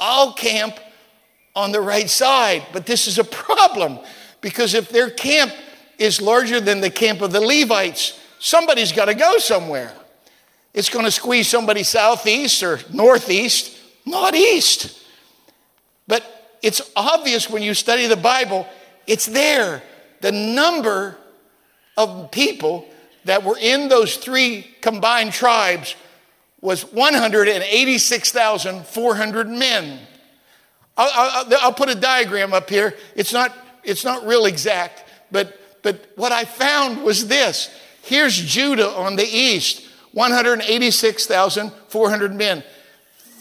[0.00, 0.78] all camp
[1.54, 2.66] on the right side.
[2.72, 3.98] But this is a problem
[4.40, 5.52] because if their camp
[5.98, 9.92] is larger than the camp of the Levites, somebody's got to go somewhere.
[10.74, 13.76] It's going to squeeze somebody southeast or northeast,
[14.06, 14.98] not east.
[16.08, 16.24] But
[16.62, 18.66] it's obvious when you study the Bible,
[19.06, 19.82] it's there.
[20.20, 21.18] The number
[21.96, 22.86] of people
[23.24, 25.94] that were in those three combined tribes
[26.60, 29.98] was 186,400 men.
[30.96, 32.94] I'll, I'll, I'll, put a diagram up here.
[33.14, 37.70] It's not, it's not real exact, but, but what I found was this.
[38.02, 39.88] Here's Judah on the east.
[40.12, 42.62] 186,400 men.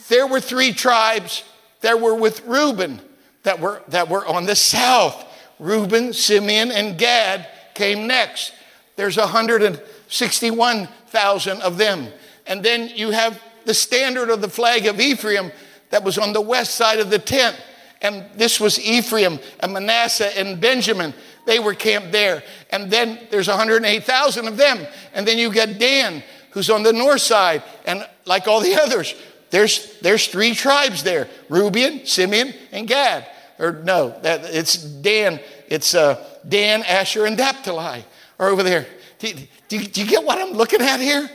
[0.08, 1.44] There were three tribes
[1.82, 3.02] that were with Reuben
[3.44, 5.28] that were, that were on the south.
[5.60, 8.54] Reuben, Simeon, and Gad came next.
[8.96, 12.08] There's 161,000 of them.
[12.48, 15.52] And then you have the standard of the flag of Ephraim
[15.92, 17.56] that was on the west side of the tent.
[18.02, 21.14] And this was Ephraim and Manasseh and Benjamin.
[21.46, 22.44] They were camped there.
[22.72, 24.88] And then there's 108,000 of them.
[25.14, 27.64] And then you got Dan, who's on the north side.
[27.86, 29.14] And like all the others,
[29.52, 33.28] there's, there's three tribes there Reuben, Simeon, and Gad.
[33.60, 35.40] Or no, that, it's Dan.
[35.68, 38.04] It's uh, Dan, Asher, and Naphtali
[38.40, 38.88] are over there.
[39.20, 39.34] Do,
[39.68, 41.30] do, do, you get what I'm looking at here?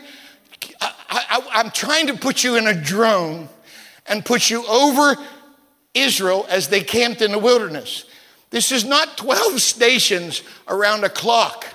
[0.80, 3.48] I, I, I'm trying to put you in a drone
[4.08, 5.16] and put you over
[5.94, 8.04] Israel as they camped in the wilderness.
[8.50, 11.66] This is not 12 stations around a clock,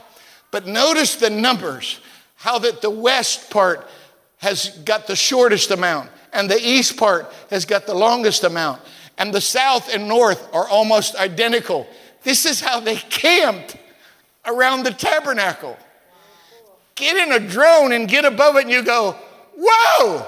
[0.51, 1.99] but notice the numbers,
[2.35, 3.87] how that the west part
[4.37, 8.81] has got the shortest amount, and the east part has got the longest amount,
[9.17, 11.87] and the south and north are almost identical.
[12.23, 13.77] This is how they camped
[14.45, 15.77] around the tabernacle.
[16.95, 19.15] Get in a drone and get above it, and you go,
[19.55, 20.25] Whoa,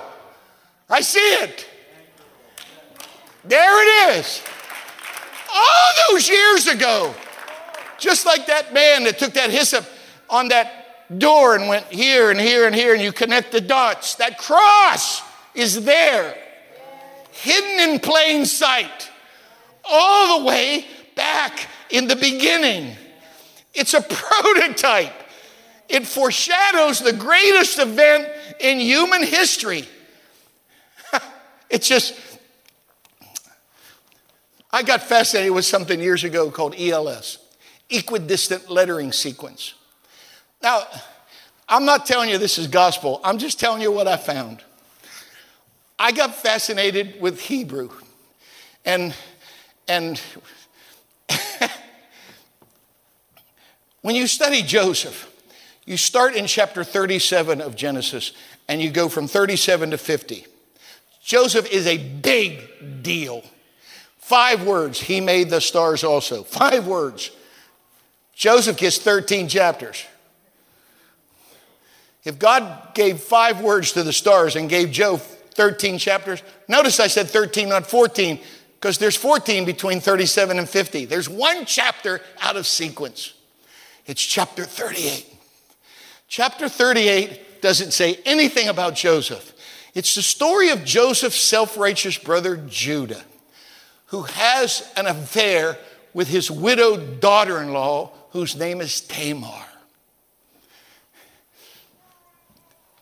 [0.89, 1.67] I see it.
[3.45, 4.41] There it is.
[5.53, 7.13] All those years ago,
[7.99, 9.85] just like that man that took that hyssop
[10.29, 14.15] on that door and went here and here and here, and you connect the dots.
[14.15, 15.21] That cross
[15.53, 16.35] is there,
[17.31, 19.11] hidden in plain sight,
[19.83, 20.85] all the way
[21.15, 22.95] back in the beginning.
[23.73, 25.13] It's a prototype.
[25.89, 28.27] It foreshadows the greatest event
[28.59, 29.87] in human history.
[31.69, 32.15] it's just,
[34.73, 37.37] I got fascinated with something years ago called ELS,
[37.91, 39.75] equidistant lettering sequence.
[40.63, 40.81] Now,
[41.69, 44.63] I'm not telling you this is gospel, I'm just telling you what I found.
[45.99, 47.91] I got fascinated with Hebrew.
[48.83, 49.13] And,
[49.87, 50.19] and
[54.01, 55.29] when you study Joseph,
[55.85, 58.31] you start in chapter 37 of Genesis
[58.67, 60.47] and you go from 37 to 50.
[61.23, 63.43] Joseph is a big deal.
[64.23, 66.43] Five words, he made the stars also.
[66.43, 67.29] Five words.
[68.33, 70.05] Joseph gets 13 chapters.
[72.23, 77.07] If God gave five words to the stars and gave Joe 13 chapters, notice I
[77.07, 78.39] said 13, not 14,
[78.75, 81.03] because there's 14 between 37 and 50.
[81.03, 83.33] There's one chapter out of sequence.
[84.05, 85.27] It's chapter 38.
[86.29, 89.51] Chapter 38 doesn't say anything about Joseph.
[89.93, 93.25] It's the story of Joseph's self righteous brother Judah
[94.13, 95.75] who has an affair
[96.13, 99.65] with his widowed daughter in law, whose name is Tamar.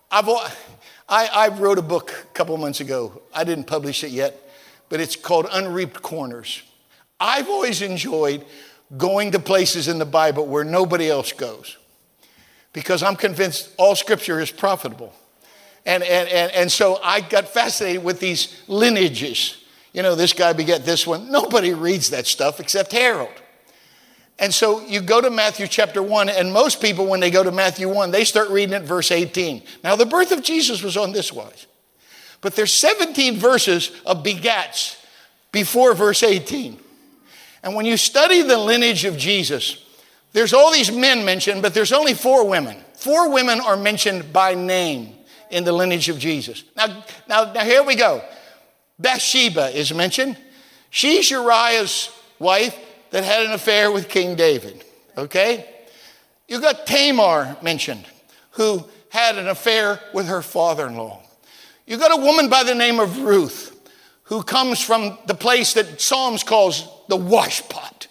[0.10, 0.30] I've,
[1.10, 3.22] I, I wrote a book a couple months ago.
[3.34, 4.40] I didn't publish it yet,
[4.88, 6.64] but it's called Unreaped Corners.
[7.20, 8.46] I've always enjoyed
[8.98, 11.76] going to places in the Bible where nobody else goes
[12.72, 15.14] because I'm convinced all scripture is profitable.
[15.86, 19.61] And, and, and, and so I got fascinated with these lineages
[19.94, 21.32] you know, this guy beget this one.
[21.32, 23.34] Nobody reads that stuff except Harold.
[24.40, 27.52] And so you go to Matthew chapter 1, and most people, when they go to
[27.52, 29.62] Matthew 1, they start reading at verse 18.
[29.84, 31.68] Now, the birth of Jesus was on this wise.
[32.42, 34.98] But there's 17 verses of begats
[35.52, 36.80] before verse 18.
[37.62, 39.86] And when you study the lineage of Jesus,
[40.34, 42.78] there's all these men mentioned, but there's only four women.
[42.96, 45.14] Four women are mentioned by name
[45.52, 46.64] in the lineage of Jesus.
[46.76, 48.24] Now, now, now here we go.
[49.02, 50.38] Bathsheba is mentioned.
[50.90, 52.78] She's Uriah's wife
[53.12, 54.84] that had an affair with King David.
[55.18, 55.68] Okay?
[56.52, 58.06] you've got Tamar mentioned,
[58.52, 61.24] who had an affair with her father in law.
[61.88, 63.90] You've got a woman by the name of Ruth,
[64.24, 68.08] who comes from the place that Psalms calls the washpot.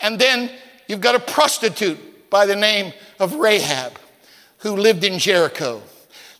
[0.00, 0.50] And then
[0.86, 3.98] you've got a prostitute by the name of Rahab,
[4.58, 5.82] who lived in Jericho.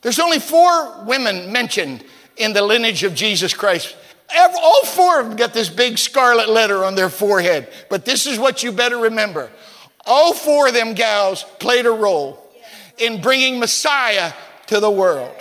[0.01, 2.05] There's only four women mentioned
[2.39, 3.97] in the lineage of Jesus Christ.
[4.35, 7.69] All four of them got this big scarlet letter on their forehead.
[7.89, 9.51] But this is what you better remember.
[10.07, 12.43] All four of them gals played a role
[12.99, 14.33] in bringing Messiah
[14.67, 15.35] to the world.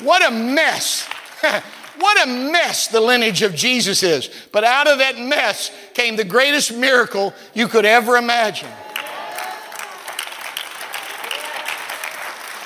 [0.00, 1.08] What a mess.
[1.98, 4.28] what a mess the lineage of Jesus is.
[4.52, 8.70] But out of that mess came the greatest miracle you could ever imagine.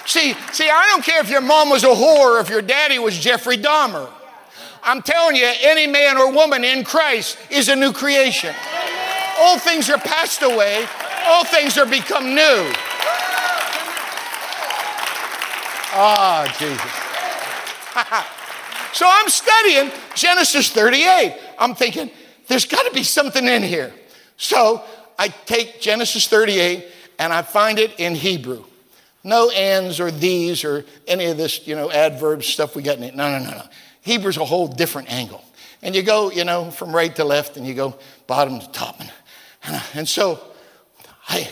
[0.08, 2.98] See, see, I don't care if your mom was a whore or if your daddy
[2.98, 4.08] was Jeffrey Dahmer.
[4.82, 8.54] I'm telling you, any man or woman in Christ is a new creation.
[9.38, 10.86] All things are passed away,
[11.26, 12.72] all things are become new.
[15.92, 16.80] Ah, oh, Jesus.
[18.98, 21.38] so I'm studying Genesis 38.
[21.58, 22.10] I'm thinking,
[22.46, 23.92] there's got to be something in here.
[24.38, 24.82] So
[25.18, 26.86] I take Genesis 38
[27.18, 28.64] and I find it in Hebrew.
[29.24, 33.04] No ands or these or any of this, you know, adverb stuff we got in
[33.04, 33.14] it.
[33.14, 33.64] No, no, no, no.
[34.02, 35.44] Hebrew's a whole different angle.
[35.82, 39.00] And you go, you know, from right to left and you go bottom to top.
[39.00, 40.40] And, and so
[41.28, 41.48] I,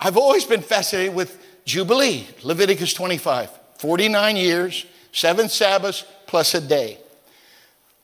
[0.00, 3.50] I've always been fascinated with Jubilee, Leviticus 25.
[3.78, 6.98] 49 years, seven Sabbaths plus a day.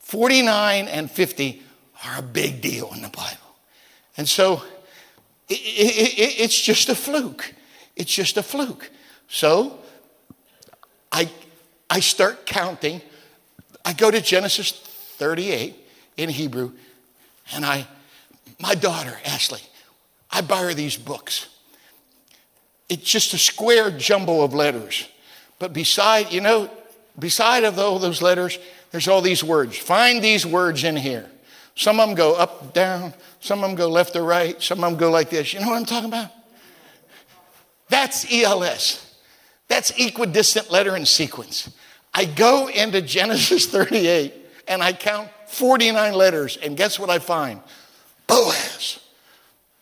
[0.00, 1.62] 49 and 50
[2.04, 3.36] are a big deal in the Bible.
[4.16, 4.62] And so
[5.48, 7.54] it, it, it, it's just a fluke.
[7.98, 8.90] It's just a fluke.
[9.28, 9.78] So
[11.12, 11.28] I,
[11.90, 13.02] I start counting.
[13.84, 15.76] I go to Genesis 38
[16.16, 16.72] in Hebrew,
[17.52, 17.86] and I,
[18.60, 19.60] my daughter, Ashley,
[20.30, 21.48] I buy her these books.
[22.88, 25.08] It's just a square jumble of letters.
[25.58, 26.70] But beside, you know,
[27.18, 28.58] beside of all those letters,
[28.92, 29.76] there's all these words.
[29.76, 31.28] Find these words in here.
[31.74, 33.12] Some of them go up, down.
[33.40, 34.60] Some of them go left or right.
[34.62, 35.52] Some of them go like this.
[35.52, 36.30] You know what I'm talking about?
[37.88, 39.04] That's ELS.
[39.68, 41.70] That's equidistant letter and sequence.
[42.14, 44.34] I go into Genesis 38
[44.66, 47.60] and I count 49 letters, and guess what I find?
[48.26, 49.00] Boaz.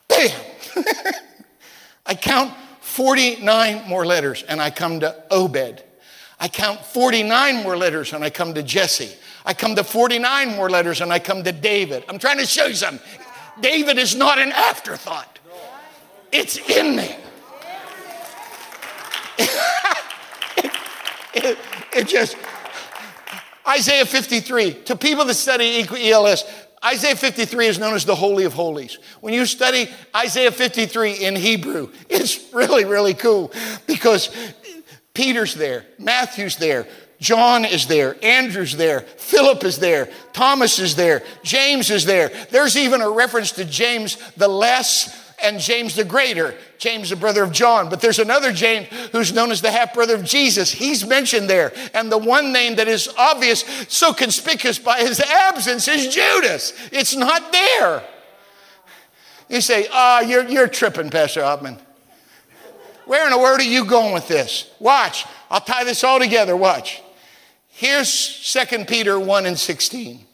[0.09, 0.31] Bam!
[2.07, 5.83] I count 49 more letters and I come to Obed.
[6.39, 9.13] I count 49 more letters and I come to Jesse.
[9.45, 12.05] I come to 49 more letters and I come to David.
[12.09, 13.05] I'm trying to show you something.
[13.61, 15.39] David is not an afterthought,
[16.31, 17.17] it's in me.
[20.57, 20.73] it,
[21.35, 21.59] it,
[21.93, 22.37] it just,
[23.67, 26.45] Isaiah 53, to people that study ELS,
[26.85, 28.99] Isaiah 53 is known as the Holy of Holies.
[29.21, 33.53] When you study Isaiah 53 in Hebrew, it's really, really cool
[33.87, 34.31] because
[35.15, 36.87] Peter's there, Matthew's there,
[37.19, 42.31] John is there, Andrew's there, Philip is there, Thomas is there, James is there.
[42.51, 47.43] There's even a reference to James the Less and James the Greater, James the brother
[47.43, 47.89] of John.
[47.89, 50.71] But there's another James who's known as the half brother of Jesus.
[50.71, 51.73] He's mentioned there.
[51.95, 56.73] And the one name that is obvious, so conspicuous by his absence, is Judas.
[56.93, 58.03] It's not there.
[59.49, 61.77] You say, ah, oh, you're, you're tripping, Pastor Hoffman.
[63.05, 64.71] Where in the world are you going with this?
[64.81, 65.27] Watch.
[65.49, 66.57] I'll tie this all together.
[66.57, 67.03] Watch.
[67.69, 70.25] Here's 2 Peter 1 and 16.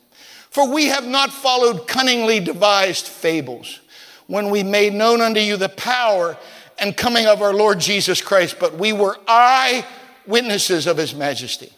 [0.48, 3.80] For we have not followed cunningly devised fables
[4.26, 6.36] when we made known unto you the power
[6.78, 11.72] and coming of our Lord Jesus Christ, but we were eyewitnesses of his majesty.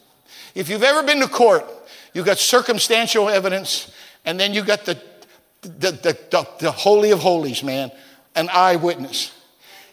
[0.54, 1.64] If you've ever been to court,
[2.12, 3.92] you've got circumstantial evidence,
[4.24, 5.00] and then you've got the,
[5.62, 7.90] the, the, the, the Holy of Holies, man,
[8.34, 9.32] an eyewitness.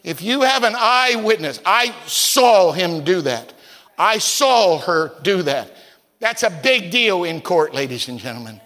[0.03, 3.53] If you have an eyewitness, I saw him do that.
[3.97, 5.75] I saw her do that.
[6.19, 8.61] That's a big deal in court, ladies and gentlemen.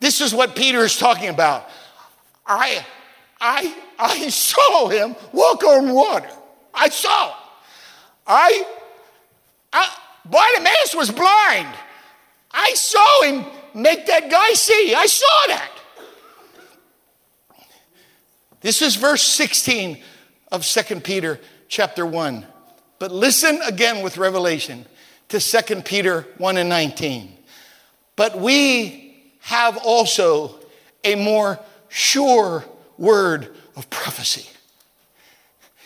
[0.00, 1.68] This is what Peter is talking about.
[2.46, 2.84] I
[3.40, 6.30] I, I saw him walk on water.
[6.74, 7.34] I saw.
[8.26, 8.64] I,
[9.72, 11.74] I Bartimaeus was blind.
[12.50, 14.94] I saw him make that guy see.
[14.94, 15.70] I saw that.
[18.60, 20.02] This is verse 16
[20.52, 22.46] of 2 Peter chapter 1.
[22.98, 24.84] But listen again with revelation
[25.28, 27.36] to 2 Peter 1 and 19.
[28.16, 30.58] But we have also
[31.02, 32.64] a more sure
[33.00, 34.48] word of prophecy.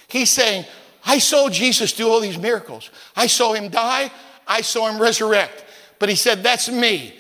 [0.09, 0.67] He's saying,
[1.07, 2.91] I saw Jesus do all these miracles.
[3.17, 4.11] I saw him die.
[4.47, 5.65] I saw him resurrect.
[5.99, 7.15] But he said, That's me.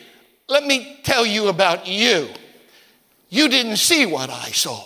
[0.48, 2.28] Let me tell you about you.
[3.30, 4.84] You didn't see what I saw,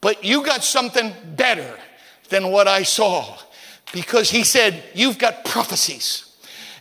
[0.00, 1.78] but you got something better
[2.30, 3.36] than what I saw
[3.92, 6.24] because he said, You've got prophecies.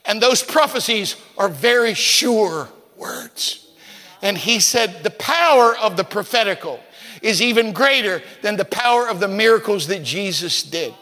[0.05, 3.69] And those prophecies are very sure words.
[4.21, 6.79] And he said, The power of the prophetical
[7.21, 10.93] is even greater than the power of the miracles that Jesus did.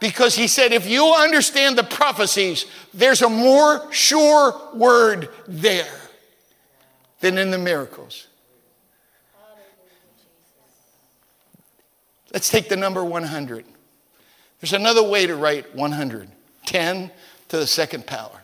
[0.00, 6.00] Because he said, if you understand the prophecies, there's a more sure word there
[7.20, 8.28] than in the miracles.
[12.32, 13.64] Let's take the number 100.
[14.60, 16.30] There's another way to write 100
[16.66, 17.10] 10
[17.48, 18.42] to the second power.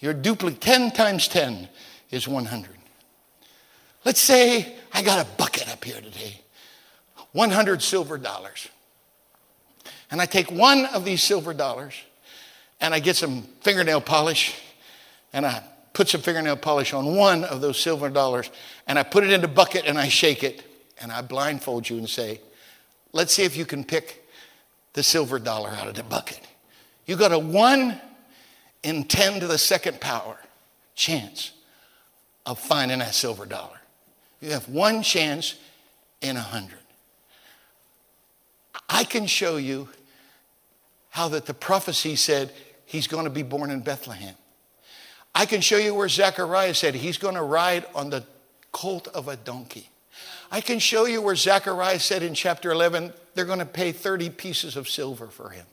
[0.00, 1.68] Your duplicate, 10 times 10
[2.10, 2.70] is 100.
[4.04, 6.40] Let's say I got a bucket up here today,
[7.32, 8.68] 100 silver dollars.
[10.10, 11.94] And I take one of these silver dollars
[12.80, 14.54] and I get some fingernail polish
[15.32, 15.62] and I
[15.92, 18.50] put some fingernail polish on one of those silver dollars
[18.86, 20.64] and I put it in the bucket and I shake it
[21.00, 22.40] and I blindfold you and say,
[23.12, 24.26] let's see if you can pick
[24.94, 26.40] the silver dollar out of the bucket.
[27.04, 28.00] You got a one
[28.82, 30.38] in 10 to the second power
[30.94, 31.52] chance
[32.46, 33.77] of finding that silver dollar.
[34.40, 35.56] You have one chance
[36.20, 36.78] in a hundred.
[38.88, 39.88] I can show you
[41.10, 42.52] how that the prophecy said
[42.86, 44.34] he's going to be born in Bethlehem.
[45.34, 48.24] I can show you where Zechariah said he's going to ride on the
[48.72, 49.88] colt of a donkey.
[50.50, 54.30] I can show you where Zechariah said in chapter 11 they're going to pay 30
[54.30, 55.66] pieces of silver for him.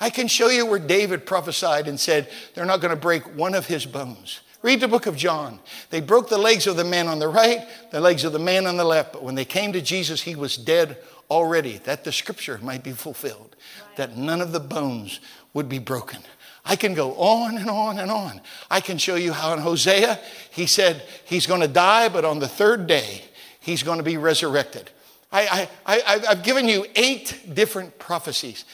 [0.00, 3.54] I can show you where David prophesied and said, They're not going to break one
[3.54, 4.40] of his bones.
[4.62, 5.60] Read the book of John.
[5.90, 8.66] They broke the legs of the man on the right, the legs of the man
[8.66, 10.98] on the left, but when they came to Jesus, he was dead
[11.30, 11.78] already.
[11.78, 13.54] That the scripture might be fulfilled,
[13.96, 15.20] that none of the bones
[15.54, 16.22] would be broken.
[16.64, 18.40] I can go on and on and on.
[18.70, 20.18] I can show you how in Hosea,
[20.50, 23.22] he said he's going to die, but on the third day,
[23.60, 24.90] he's going to be resurrected.
[25.30, 28.64] I, I, have given you eight different prophecies.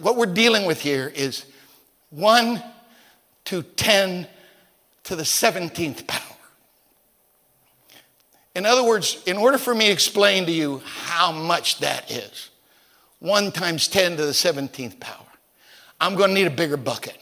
[0.00, 1.46] What we're dealing with here is
[2.10, 2.62] one
[3.46, 4.26] to 10
[5.04, 6.36] to the 17th power.
[8.54, 12.50] In other words, in order for me to explain to you how much that is,
[13.20, 15.26] 1 times 10 to the 17th power,
[16.00, 17.16] I'm going to need a bigger bucket.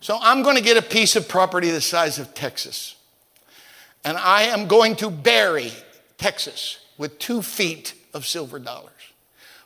[0.00, 2.96] So I'm going to get a piece of property the size of Texas.
[4.04, 5.72] And I am going to bury
[6.16, 8.92] Texas with two feet of silver dollars.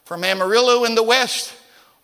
[0.05, 1.53] From Amarillo in the west,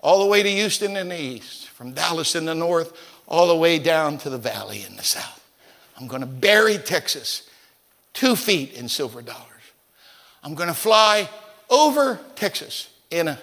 [0.00, 2.98] all the way to Houston in the east from Dallas in the north
[3.28, 5.46] all the way down to the valley in the south.
[5.98, 7.50] I'm going to bury Texas
[8.14, 9.44] two feet in silver dollars.
[10.42, 11.28] I'm going to fly
[11.68, 13.38] over Texas in a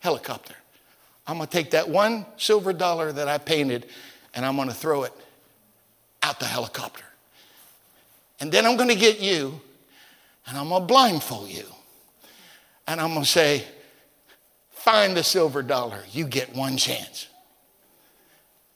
[0.00, 0.54] helicopter.
[1.26, 3.86] I'm going to take that one silver dollar that I painted
[4.34, 5.12] and I'm going to throw it
[6.22, 7.04] out the helicopter.
[8.38, 9.58] And then I'm going to get you
[10.46, 11.64] and I'm going to blindfold you.
[12.86, 13.64] And I'm going to say,
[14.72, 16.00] find the silver dollar.
[16.12, 17.28] You get one chance.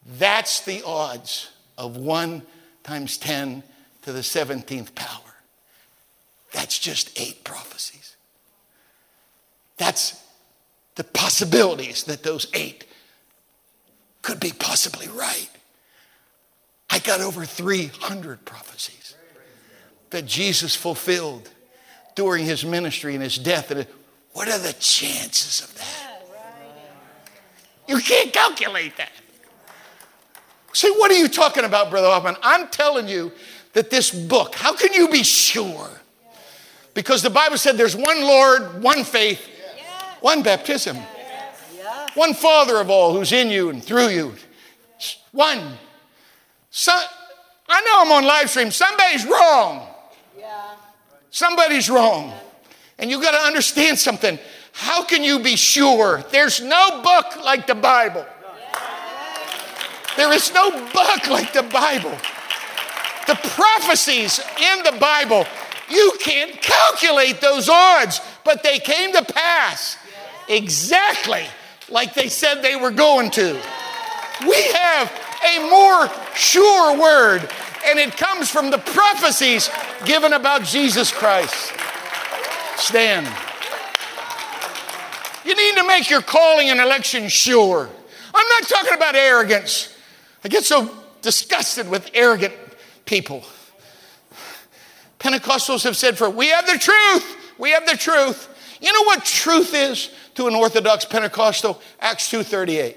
[0.06, 2.42] That's the odds of 1
[2.82, 3.62] times 10
[4.02, 5.20] to the 17th power.
[6.52, 8.16] That's just eight prophecies.
[9.78, 10.22] That's
[10.96, 12.84] the possibilities that those eight
[14.20, 15.48] could be possibly right.
[16.90, 19.16] I got over 300 prophecies
[20.10, 21.48] that Jesus fulfilled
[22.14, 23.70] during his ministry and his death.
[23.70, 23.86] And
[24.32, 26.08] what are the chances of that?
[27.88, 29.10] You can't calculate that.
[30.72, 32.36] Say, what are you talking about, Brother Hoffman?
[32.42, 33.32] I'm telling you
[33.74, 35.90] that this book, how can you be sure?
[36.94, 39.40] Because the Bible said there's one Lord, one faith,
[40.20, 40.96] one baptism,
[42.14, 44.34] one Father of all who's in you and through you.
[45.32, 45.78] One.
[46.70, 46.92] So,
[47.68, 48.70] I know I'm on live stream.
[48.70, 49.86] Somebody's wrong.
[50.38, 50.74] Yeah.
[51.30, 52.34] Somebody's wrong.
[52.98, 54.38] And you got to understand something.
[54.72, 56.22] How can you be sure?
[56.30, 58.26] There's no book like the Bible.
[60.16, 62.16] There is no book like the Bible.
[63.26, 65.46] The prophecies in the Bible,
[65.88, 69.96] you can't calculate those odds, but they came to pass
[70.48, 71.44] exactly
[71.88, 73.60] like they said they were going to.
[74.46, 75.12] We have
[75.44, 77.48] a more sure word,
[77.86, 79.70] and it comes from the prophecies
[80.04, 81.72] given about Jesus Christ.
[82.76, 83.26] Stand.
[85.44, 87.88] You need to make your calling and election sure.
[88.34, 89.91] I'm not talking about arrogance.
[90.44, 90.90] I get so
[91.20, 92.54] disgusted with arrogant
[93.04, 93.44] people.
[95.18, 98.48] Pentecostals have said for we have the truth, we have the truth.
[98.80, 101.80] You know what truth is to an Orthodox Pentecostal?
[102.00, 102.96] Acts 2:38.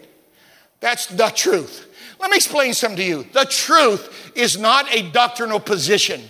[0.80, 1.88] That's the truth.
[2.20, 3.24] Let me explain something to you.
[3.34, 6.22] The truth is not a doctrinal position.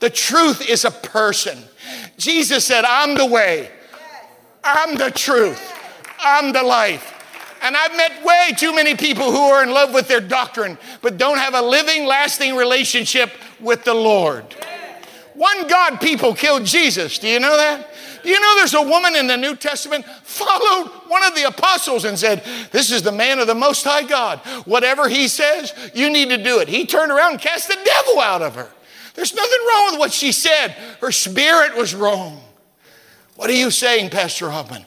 [0.00, 1.58] The truth is a person.
[2.16, 3.70] Jesus said, I'm the way,
[4.62, 5.72] I'm the truth,
[6.20, 7.14] I'm the life.
[7.62, 11.18] And I've met way too many people who are in love with their doctrine, but
[11.18, 13.30] don't have a living, lasting relationship
[13.60, 14.44] with the Lord.
[15.34, 17.18] One God people killed Jesus.
[17.18, 17.88] Do you know that?
[18.22, 22.04] Do you know there's a woman in the New Testament followed one of the apostles
[22.04, 22.42] and said,
[22.72, 24.40] This is the man of the Most High God.
[24.66, 26.68] Whatever he says, you need to do it.
[26.68, 28.68] He turned around and cast the devil out of her.
[29.14, 30.70] There's nothing wrong with what she said.
[31.00, 32.40] Her spirit was wrong.
[33.36, 34.84] What are you saying, Pastor Hoffman?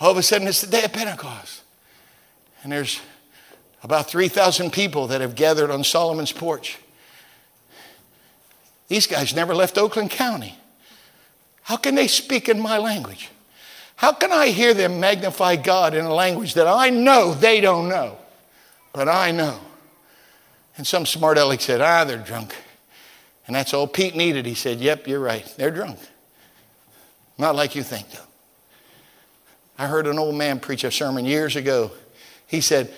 [0.00, 1.62] All of a sudden it's the day of Pentecost.
[2.62, 3.00] And there's
[3.82, 6.78] about 3,000 people that have gathered on Solomon's porch.
[8.88, 10.56] These guys never left Oakland County.
[11.62, 13.30] How can they speak in my language?
[13.96, 17.88] How can I hear them magnify God in a language that I know they don't
[17.88, 18.16] know,
[18.92, 19.58] but I know?
[20.76, 22.54] And some smart aleck said, ah, they're drunk.
[23.46, 24.46] And that's all Pete needed.
[24.46, 25.52] He said, yep, you're right.
[25.56, 25.98] They're drunk.
[27.36, 28.27] Not like you think, though.
[29.78, 31.92] I heard an old man preach a sermon years ago.
[32.46, 32.92] He said,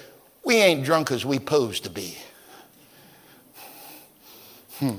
[0.45, 2.17] We ain't drunk as we pose to be.
[4.79, 4.97] Hmm.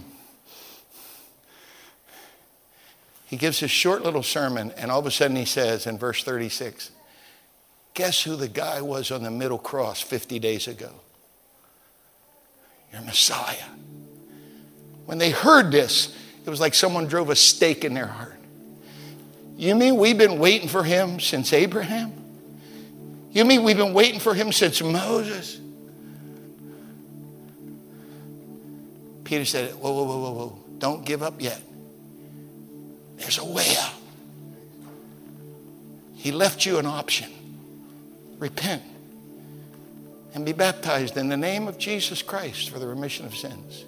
[3.25, 6.23] He gives this short little sermon, and all of a sudden he says in verse
[6.23, 6.91] 36,
[7.93, 10.91] Guess who the guy was on the middle cross 50 days ago?
[12.91, 13.55] Your Messiah.
[15.05, 16.15] When they heard this,
[16.45, 18.40] it was like someone drove a stake in their heart.
[19.57, 22.13] You mean we've been waiting for him since Abraham?
[23.31, 25.59] You mean we've been waiting for him since Moses?
[29.23, 30.59] Peter said, Whoa, whoa, whoa, whoa, whoa.
[30.77, 31.61] Don't give up yet.
[33.17, 33.93] There's a way out.
[36.15, 37.29] He left you an option.
[38.39, 38.81] Repent
[40.33, 43.85] and be baptized in the name of Jesus Christ for the remission of sins.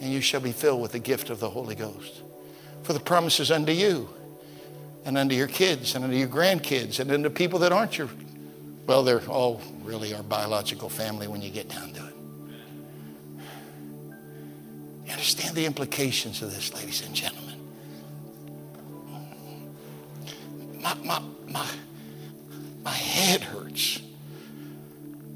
[0.00, 2.22] And you shall be filled with the gift of the Holy Ghost.
[2.82, 4.08] For the promises unto you
[5.04, 8.08] and unto your kids and unto your grandkids and unto people that aren't your,
[8.86, 12.14] well, they're all really our biological family when you get down to it.
[15.06, 17.54] You understand the implications of this, ladies and gentlemen?
[20.80, 21.66] My, my, my,
[22.82, 24.00] my head hurts.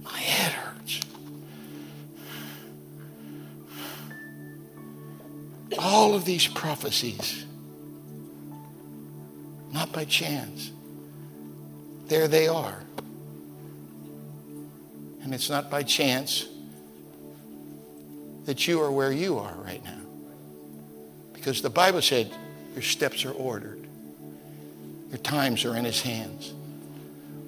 [0.02, 1.00] My head hurts.
[5.78, 7.44] All of these prophecies,
[9.98, 10.70] by chance.
[12.06, 12.84] There they are.
[15.24, 16.46] And it's not by chance
[18.44, 19.98] that you are where you are right now.
[21.32, 22.30] Because the Bible said
[22.74, 23.88] your steps are ordered,
[25.08, 26.54] your times are in His hands.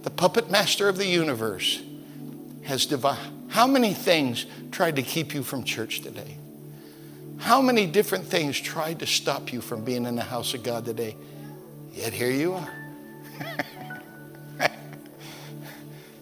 [0.03, 1.81] The puppet master of the universe
[2.65, 3.31] has divided.
[3.47, 6.37] How many things tried to keep you from church today?
[7.39, 10.85] How many different things tried to stop you from being in the house of God
[10.85, 11.15] today?
[11.93, 12.73] Yet here you are.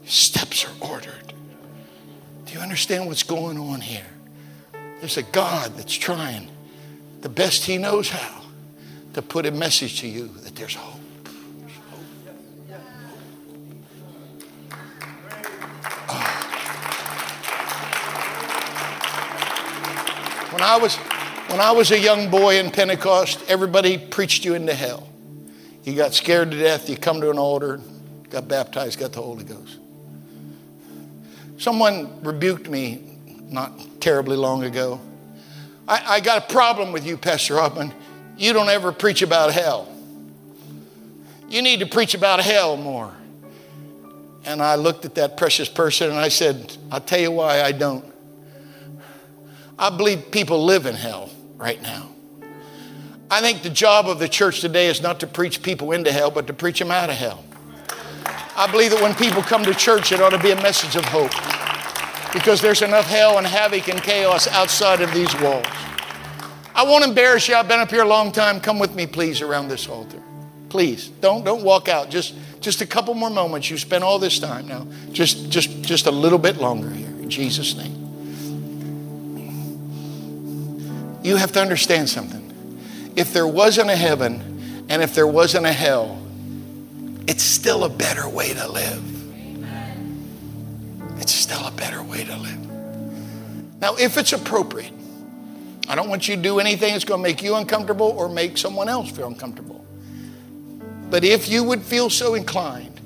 [0.04, 1.32] Steps are ordered.
[2.46, 4.06] Do you understand what's going on here?
[5.00, 6.48] There's a God that's trying
[7.20, 8.42] the best he knows how
[9.14, 11.00] to put a message to you that there's hope.
[16.08, 16.48] Ah.
[20.52, 20.96] When I was
[21.48, 25.08] when I was a young boy in Pentecost, everybody preached you into hell.
[25.88, 27.80] You got scared to death, you come to an altar,
[28.28, 29.78] got baptized, got the Holy Ghost.
[31.56, 33.10] Someone rebuked me
[33.44, 35.00] not terribly long ago.
[35.88, 37.94] I, I got a problem with you, Pastor Hoffman.
[38.36, 39.90] You don't ever preach about hell.
[41.48, 43.14] You need to preach about hell more.
[44.44, 47.72] And I looked at that precious person and I said, I'll tell you why I
[47.72, 48.04] don't.
[49.78, 52.10] I believe people live in hell right now.
[53.30, 56.30] I think the job of the church today is not to preach people into hell,
[56.30, 57.44] but to preach them out of hell.
[58.56, 61.04] I believe that when people come to church, it ought to be a message of
[61.04, 61.30] hope
[62.32, 65.66] because there's enough hell and havoc and chaos outside of these walls.
[66.74, 67.54] I won't embarrass you.
[67.54, 68.60] I've been up here a long time.
[68.60, 70.22] Come with me, please, around this altar.
[70.68, 72.10] Please, don't, don't walk out.
[72.10, 73.70] Just, just a couple more moments.
[73.70, 74.86] You spent all this time now.
[75.12, 77.08] Just, just, just a little bit longer here.
[77.08, 77.98] In Jesus' name.
[81.22, 82.37] you have to understand something.
[83.18, 86.22] If there wasn't a heaven and if there wasn't a hell,
[87.26, 89.02] it's still a better way to live.
[91.20, 93.80] It's still a better way to live.
[93.80, 94.92] Now, if it's appropriate,
[95.88, 98.56] I don't want you to do anything that's going to make you uncomfortable or make
[98.56, 99.84] someone else feel uncomfortable.
[101.10, 103.00] But if you would feel so inclined,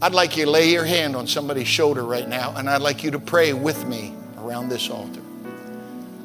[0.00, 3.02] I'd like you to lay your hand on somebody's shoulder right now, and I'd like
[3.02, 5.20] you to pray with me around this altar.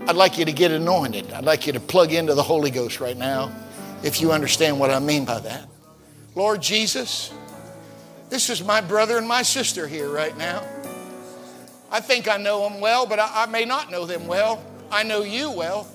[0.08, 1.32] I'd like you to get anointed.
[1.32, 3.52] I'd like you to plug into the Holy Ghost right now,
[4.04, 5.68] if you understand what I mean by that.
[6.36, 7.32] Lord Jesus,
[8.30, 10.64] this is my brother and my sister here right now.
[11.92, 14.64] I think I know them well, but I, I may not know them well.
[14.90, 15.88] I know you well.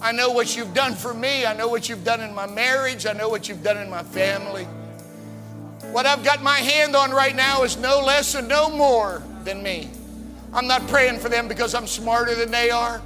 [0.00, 1.46] I know what you've done for me.
[1.46, 3.06] I know what you've done in my marriage.
[3.06, 4.64] I know what you've done in my family.
[5.90, 9.62] What I've got my hand on right now is no less and no more than
[9.62, 9.90] me.
[10.52, 13.00] I'm not praying for them because I'm smarter than they are.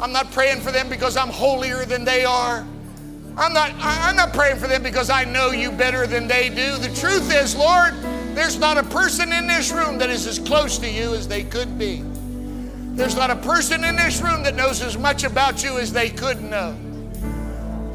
[0.00, 2.66] I'm not praying for them because I'm holier than they are.
[3.36, 6.78] I'm not, I'm not praying for them because I know you better than they do.
[6.78, 7.94] The truth is, Lord,
[8.34, 11.44] there's not a person in this room that is as close to you as they
[11.44, 12.02] could be.
[12.94, 16.08] There's not a person in this room that knows as much about you as they
[16.08, 16.74] could know.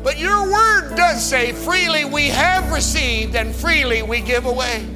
[0.03, 4.87] But your word does say, freely we have received and freely we give away.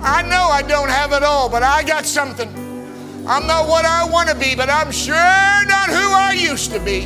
[0.00, 2.71] I know I don't have it all, but I got something.
[3.26, 6.80] I'm not what I want to be, but I'm sure not who I used to
[6.80, 7.04] be.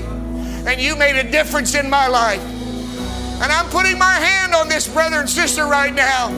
[0.67, 2.41] And you made a difference in my life.
[2.41, 6.31] And I'm putting my hand on this brother and sister right now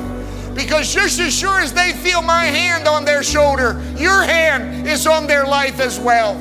[0.55, 5.07] because just as sure as they feel my hand on their shoulder, your hand is
[5.07, 6.35] on their life as well.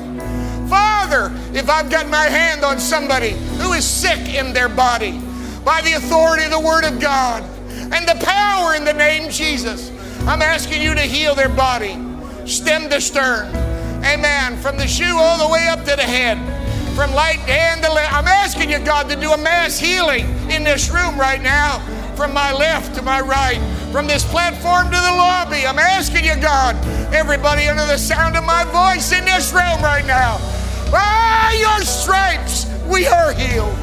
[0.68, 5.12] Father, if I've got my hand on somebody who is sick in their body,
[5.64, 9.90] by the authority of the Word of God and the power in the name Jesus,
[10.22, 12.07] I'm asking you to heal their body
[12.48, 13.46] stem to stern.
[14.04, 14.56] Amen.
[14.56, 16.38] From the shoe all the way up to the head.
[16.94, 18.12] From light hand to left.
[18.12, 21.78] I'm asking you, God, to do a mass healing in this room right now.
[22.16, 23.60] From my left to my right.
[23.92, 25.66] from this platform to the lobby.
[25.66, 26.76] I'm asking you, God,
[27.14, 30.38] everybody under the sound of my voice in this room right now,
[30.90, 33.74] by your stripes, we are healed.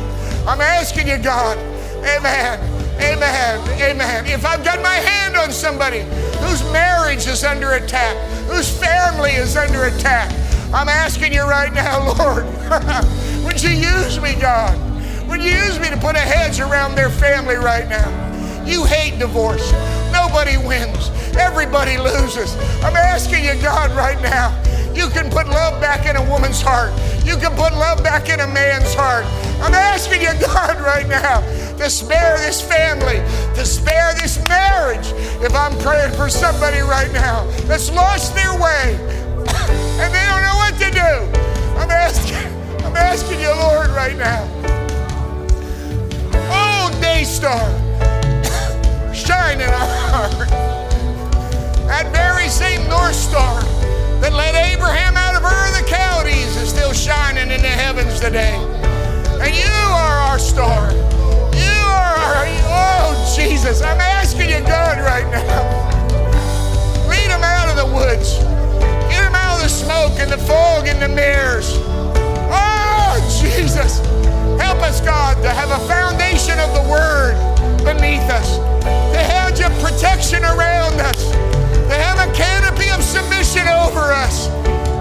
[0.47, 1.57] I'm asking you, God,
[2.05, 4.25] amen, amen, amen.
[4.25, 6.01] If I've got my hand on somebody
[6.39, 8.15] whose marriage is under attack,
[8.47, 10.31] whose family is under attack,
[10.73, 12.45] I'm asking you right now, Lord,
[13.45, 14.77] would you use me, God?
[15.27, 18.63] Would you use me to put a hedge around their family right now?
[18.65, 19.71] You hate divorce.
[20.15, 21.11] Nobody wins.
[21.35, 22.55] Everybody loses.
[22.83, 24.55] I'm asking you, God, right now.
[24.95, 26.93] You can put love back in a woman's heart.
[27.25, 29.25] You can put love back in a man's heart.
[29.59, 31.41] I'm asking you, God, right now,
[31.79, 33.19] to spare this family,
[33.55, 35.07] to spare this marriage.
[35.43, 38.95] If I'm praying for somebody right now that's lost their way
[39.99, 41.11] and they don't know what to do,
[41.75, 42.47] I'm asking,
[42.85, 44.47] I'm asking you, Lord, right now.
[46.47, 47.84] Oh, day star
[49.35, 50.49] shine in our heart.
[51.91, 53.61] That very same North Star
[54.21, 58.55] that led Abraham out of Ur the Chaldees is still shining in the heavens today.
[59.43, 60.91] And you are our star.
[61.51, 62.45] You are our,
[62.79, 65.63] oh Jesus, I'm asking you, God, right now.
[67.11, 68.39] Lead them out of the woods.
[69.11, 71.67] Get them out of the smoke and the fog and the mirrors.
[72.55, 73.99] Oh, Jesus.
[74.75, 77.39] Help us, God, to have a foundation of the Word
[77.87, 78.59] beneath us
[79.15, 81.31] the hedge of protection around us,
[81.87, 84.51] to have a canopy of submission over us.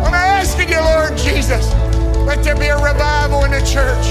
[0.07, 1.67] I'm asking you, Lord Jesus,
[2.23, 4.07] let there be a revival in the church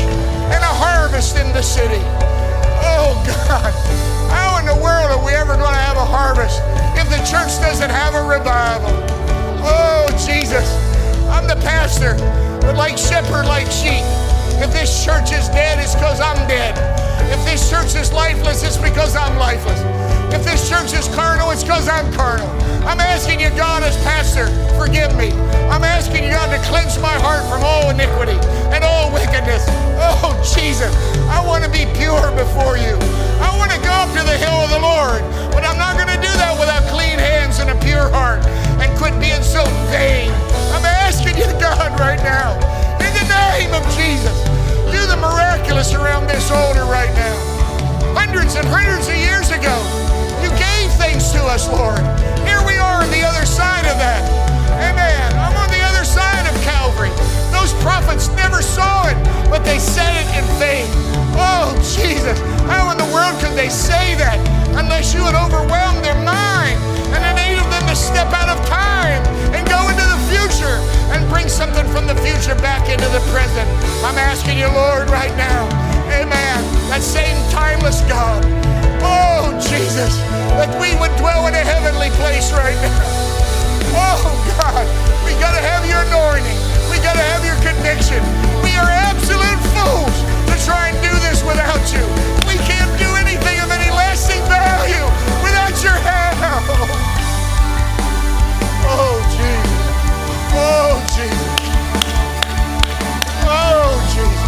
[0.51, 2.03] and a harvest in the city.
[2.83, 3.71] Oh God,
[4.35, 6.59] how in the world are we ever going to have a harvest
[6.99, 8.91] if the church doesn't have a revival?
[9.63, 10.67] Oh Jesus,
[11.31, 12.19] I'm the pastor,
[12.59, 14.03] but like shepherd, like sheep.
[14.61, 16.77] If this church is dead, it's because I'm dead.
[17.31, 19.79] If this church is lifeless, it's because I'm lifeless.
[20.33, 22.49] If this church is carnal, it's because I'm carnal.
[22.85, 24.47] I'm asking you, God, as pastor,
[24.77, 25.31] forgive me.
[25.69, 28.37] I'm asking you, God, to cleanse my heart from all iniquity
[28.73, 29.63] and all wickedness.
[29.97, 30.62] Oh, Jesus,
[45.73, 47.35] miraculous around this altar right now.
[48.13, 49.73] Hundreds and hundreds of years ago,
[50.45, 51.97] you gave things to us, Lord.
[52.45, 54.21] Here we are on the other side of that.
[54.77, 55.33] Amen.
[55.33, 57.09] I'm on the other side of Calvary.
[57.49, 59.17] Those prophets never saw it,
[59.49, 60.89] but they said it in faith.
[61.41, 62.37] Oh, Jesus.
[62.69, 64.37] How in the world could they say that
[64.77, 66.77] unless you had overwhelmed their mind
[67.17, 69.25] and enabled them to step out of time
[69.57, 69.82] and go
[70.33, 70.81] future
[71.13, 73.69] and bring something from the future back into the present?
[74.01, 75.69] I'm asking you, Lord, right now.
[76.09, 76.57] Amen.
[76.89, 78.41] That same timeless God.
[79.05, 80.17] Oh, Jesus,
[80.57, 83.01] that we would dwell in a heavenly place right now.
[83.93, 84.25] Oh,
[84.57, 84.85] God,
[85.21, 86.59] we got to have your anointing.
[86.89, 88.21] We got to have your conviction.
[88.65, 90.15] We are absolute fools
[90.49, 92.05] to try and do this without you.
[92.49, 95.05] We can't do anything of any lasting value
[95.45, 97.09] without your help.
[100.55, 101.53] Oh, Jesus.
[103.45, 104.43] Oh, Jesus.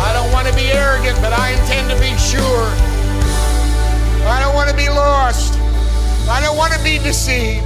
[0.00, 2.68] I don't want to be arrogant, but I intend to be sure.
[4.26, 5.54] I don't want to be lost.
[6.28, 7.64] I don't want to be deceived.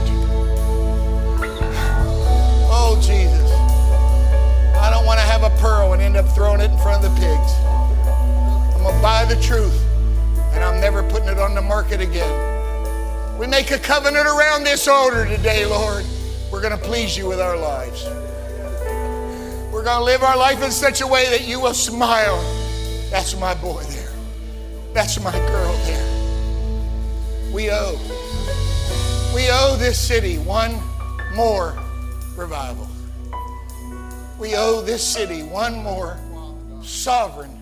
[2.70, 3.50] Oh, Jesus.
[4.76, 7.14] I don't want to have a pearl and end up throwing it in front of
[7.14, 7.52] the pigs.
[8.74, 9.77] I'm going to buy the truth,
[10.58, 13.38] and I'm never putting it on the market again.
[13.38, 16.04] We make a covenant around this altar today, Lord.
[16.50, 18.04] We're going to please you with our lives.
[19.72, 22.42] We're going to live our life in such a way that you will smile.
[23.08, 24.10] That's my boy there.
[24.94, 27.52] That's my girl there.
[27.54, 27.96] We owe.
[29.32, 30.76] We owe this city one
[31.36, 31.78] more
[32.36, 32.88] revival.
[34.40, 36.18] We owe this city one more
[36.82, 37.57] sovereign.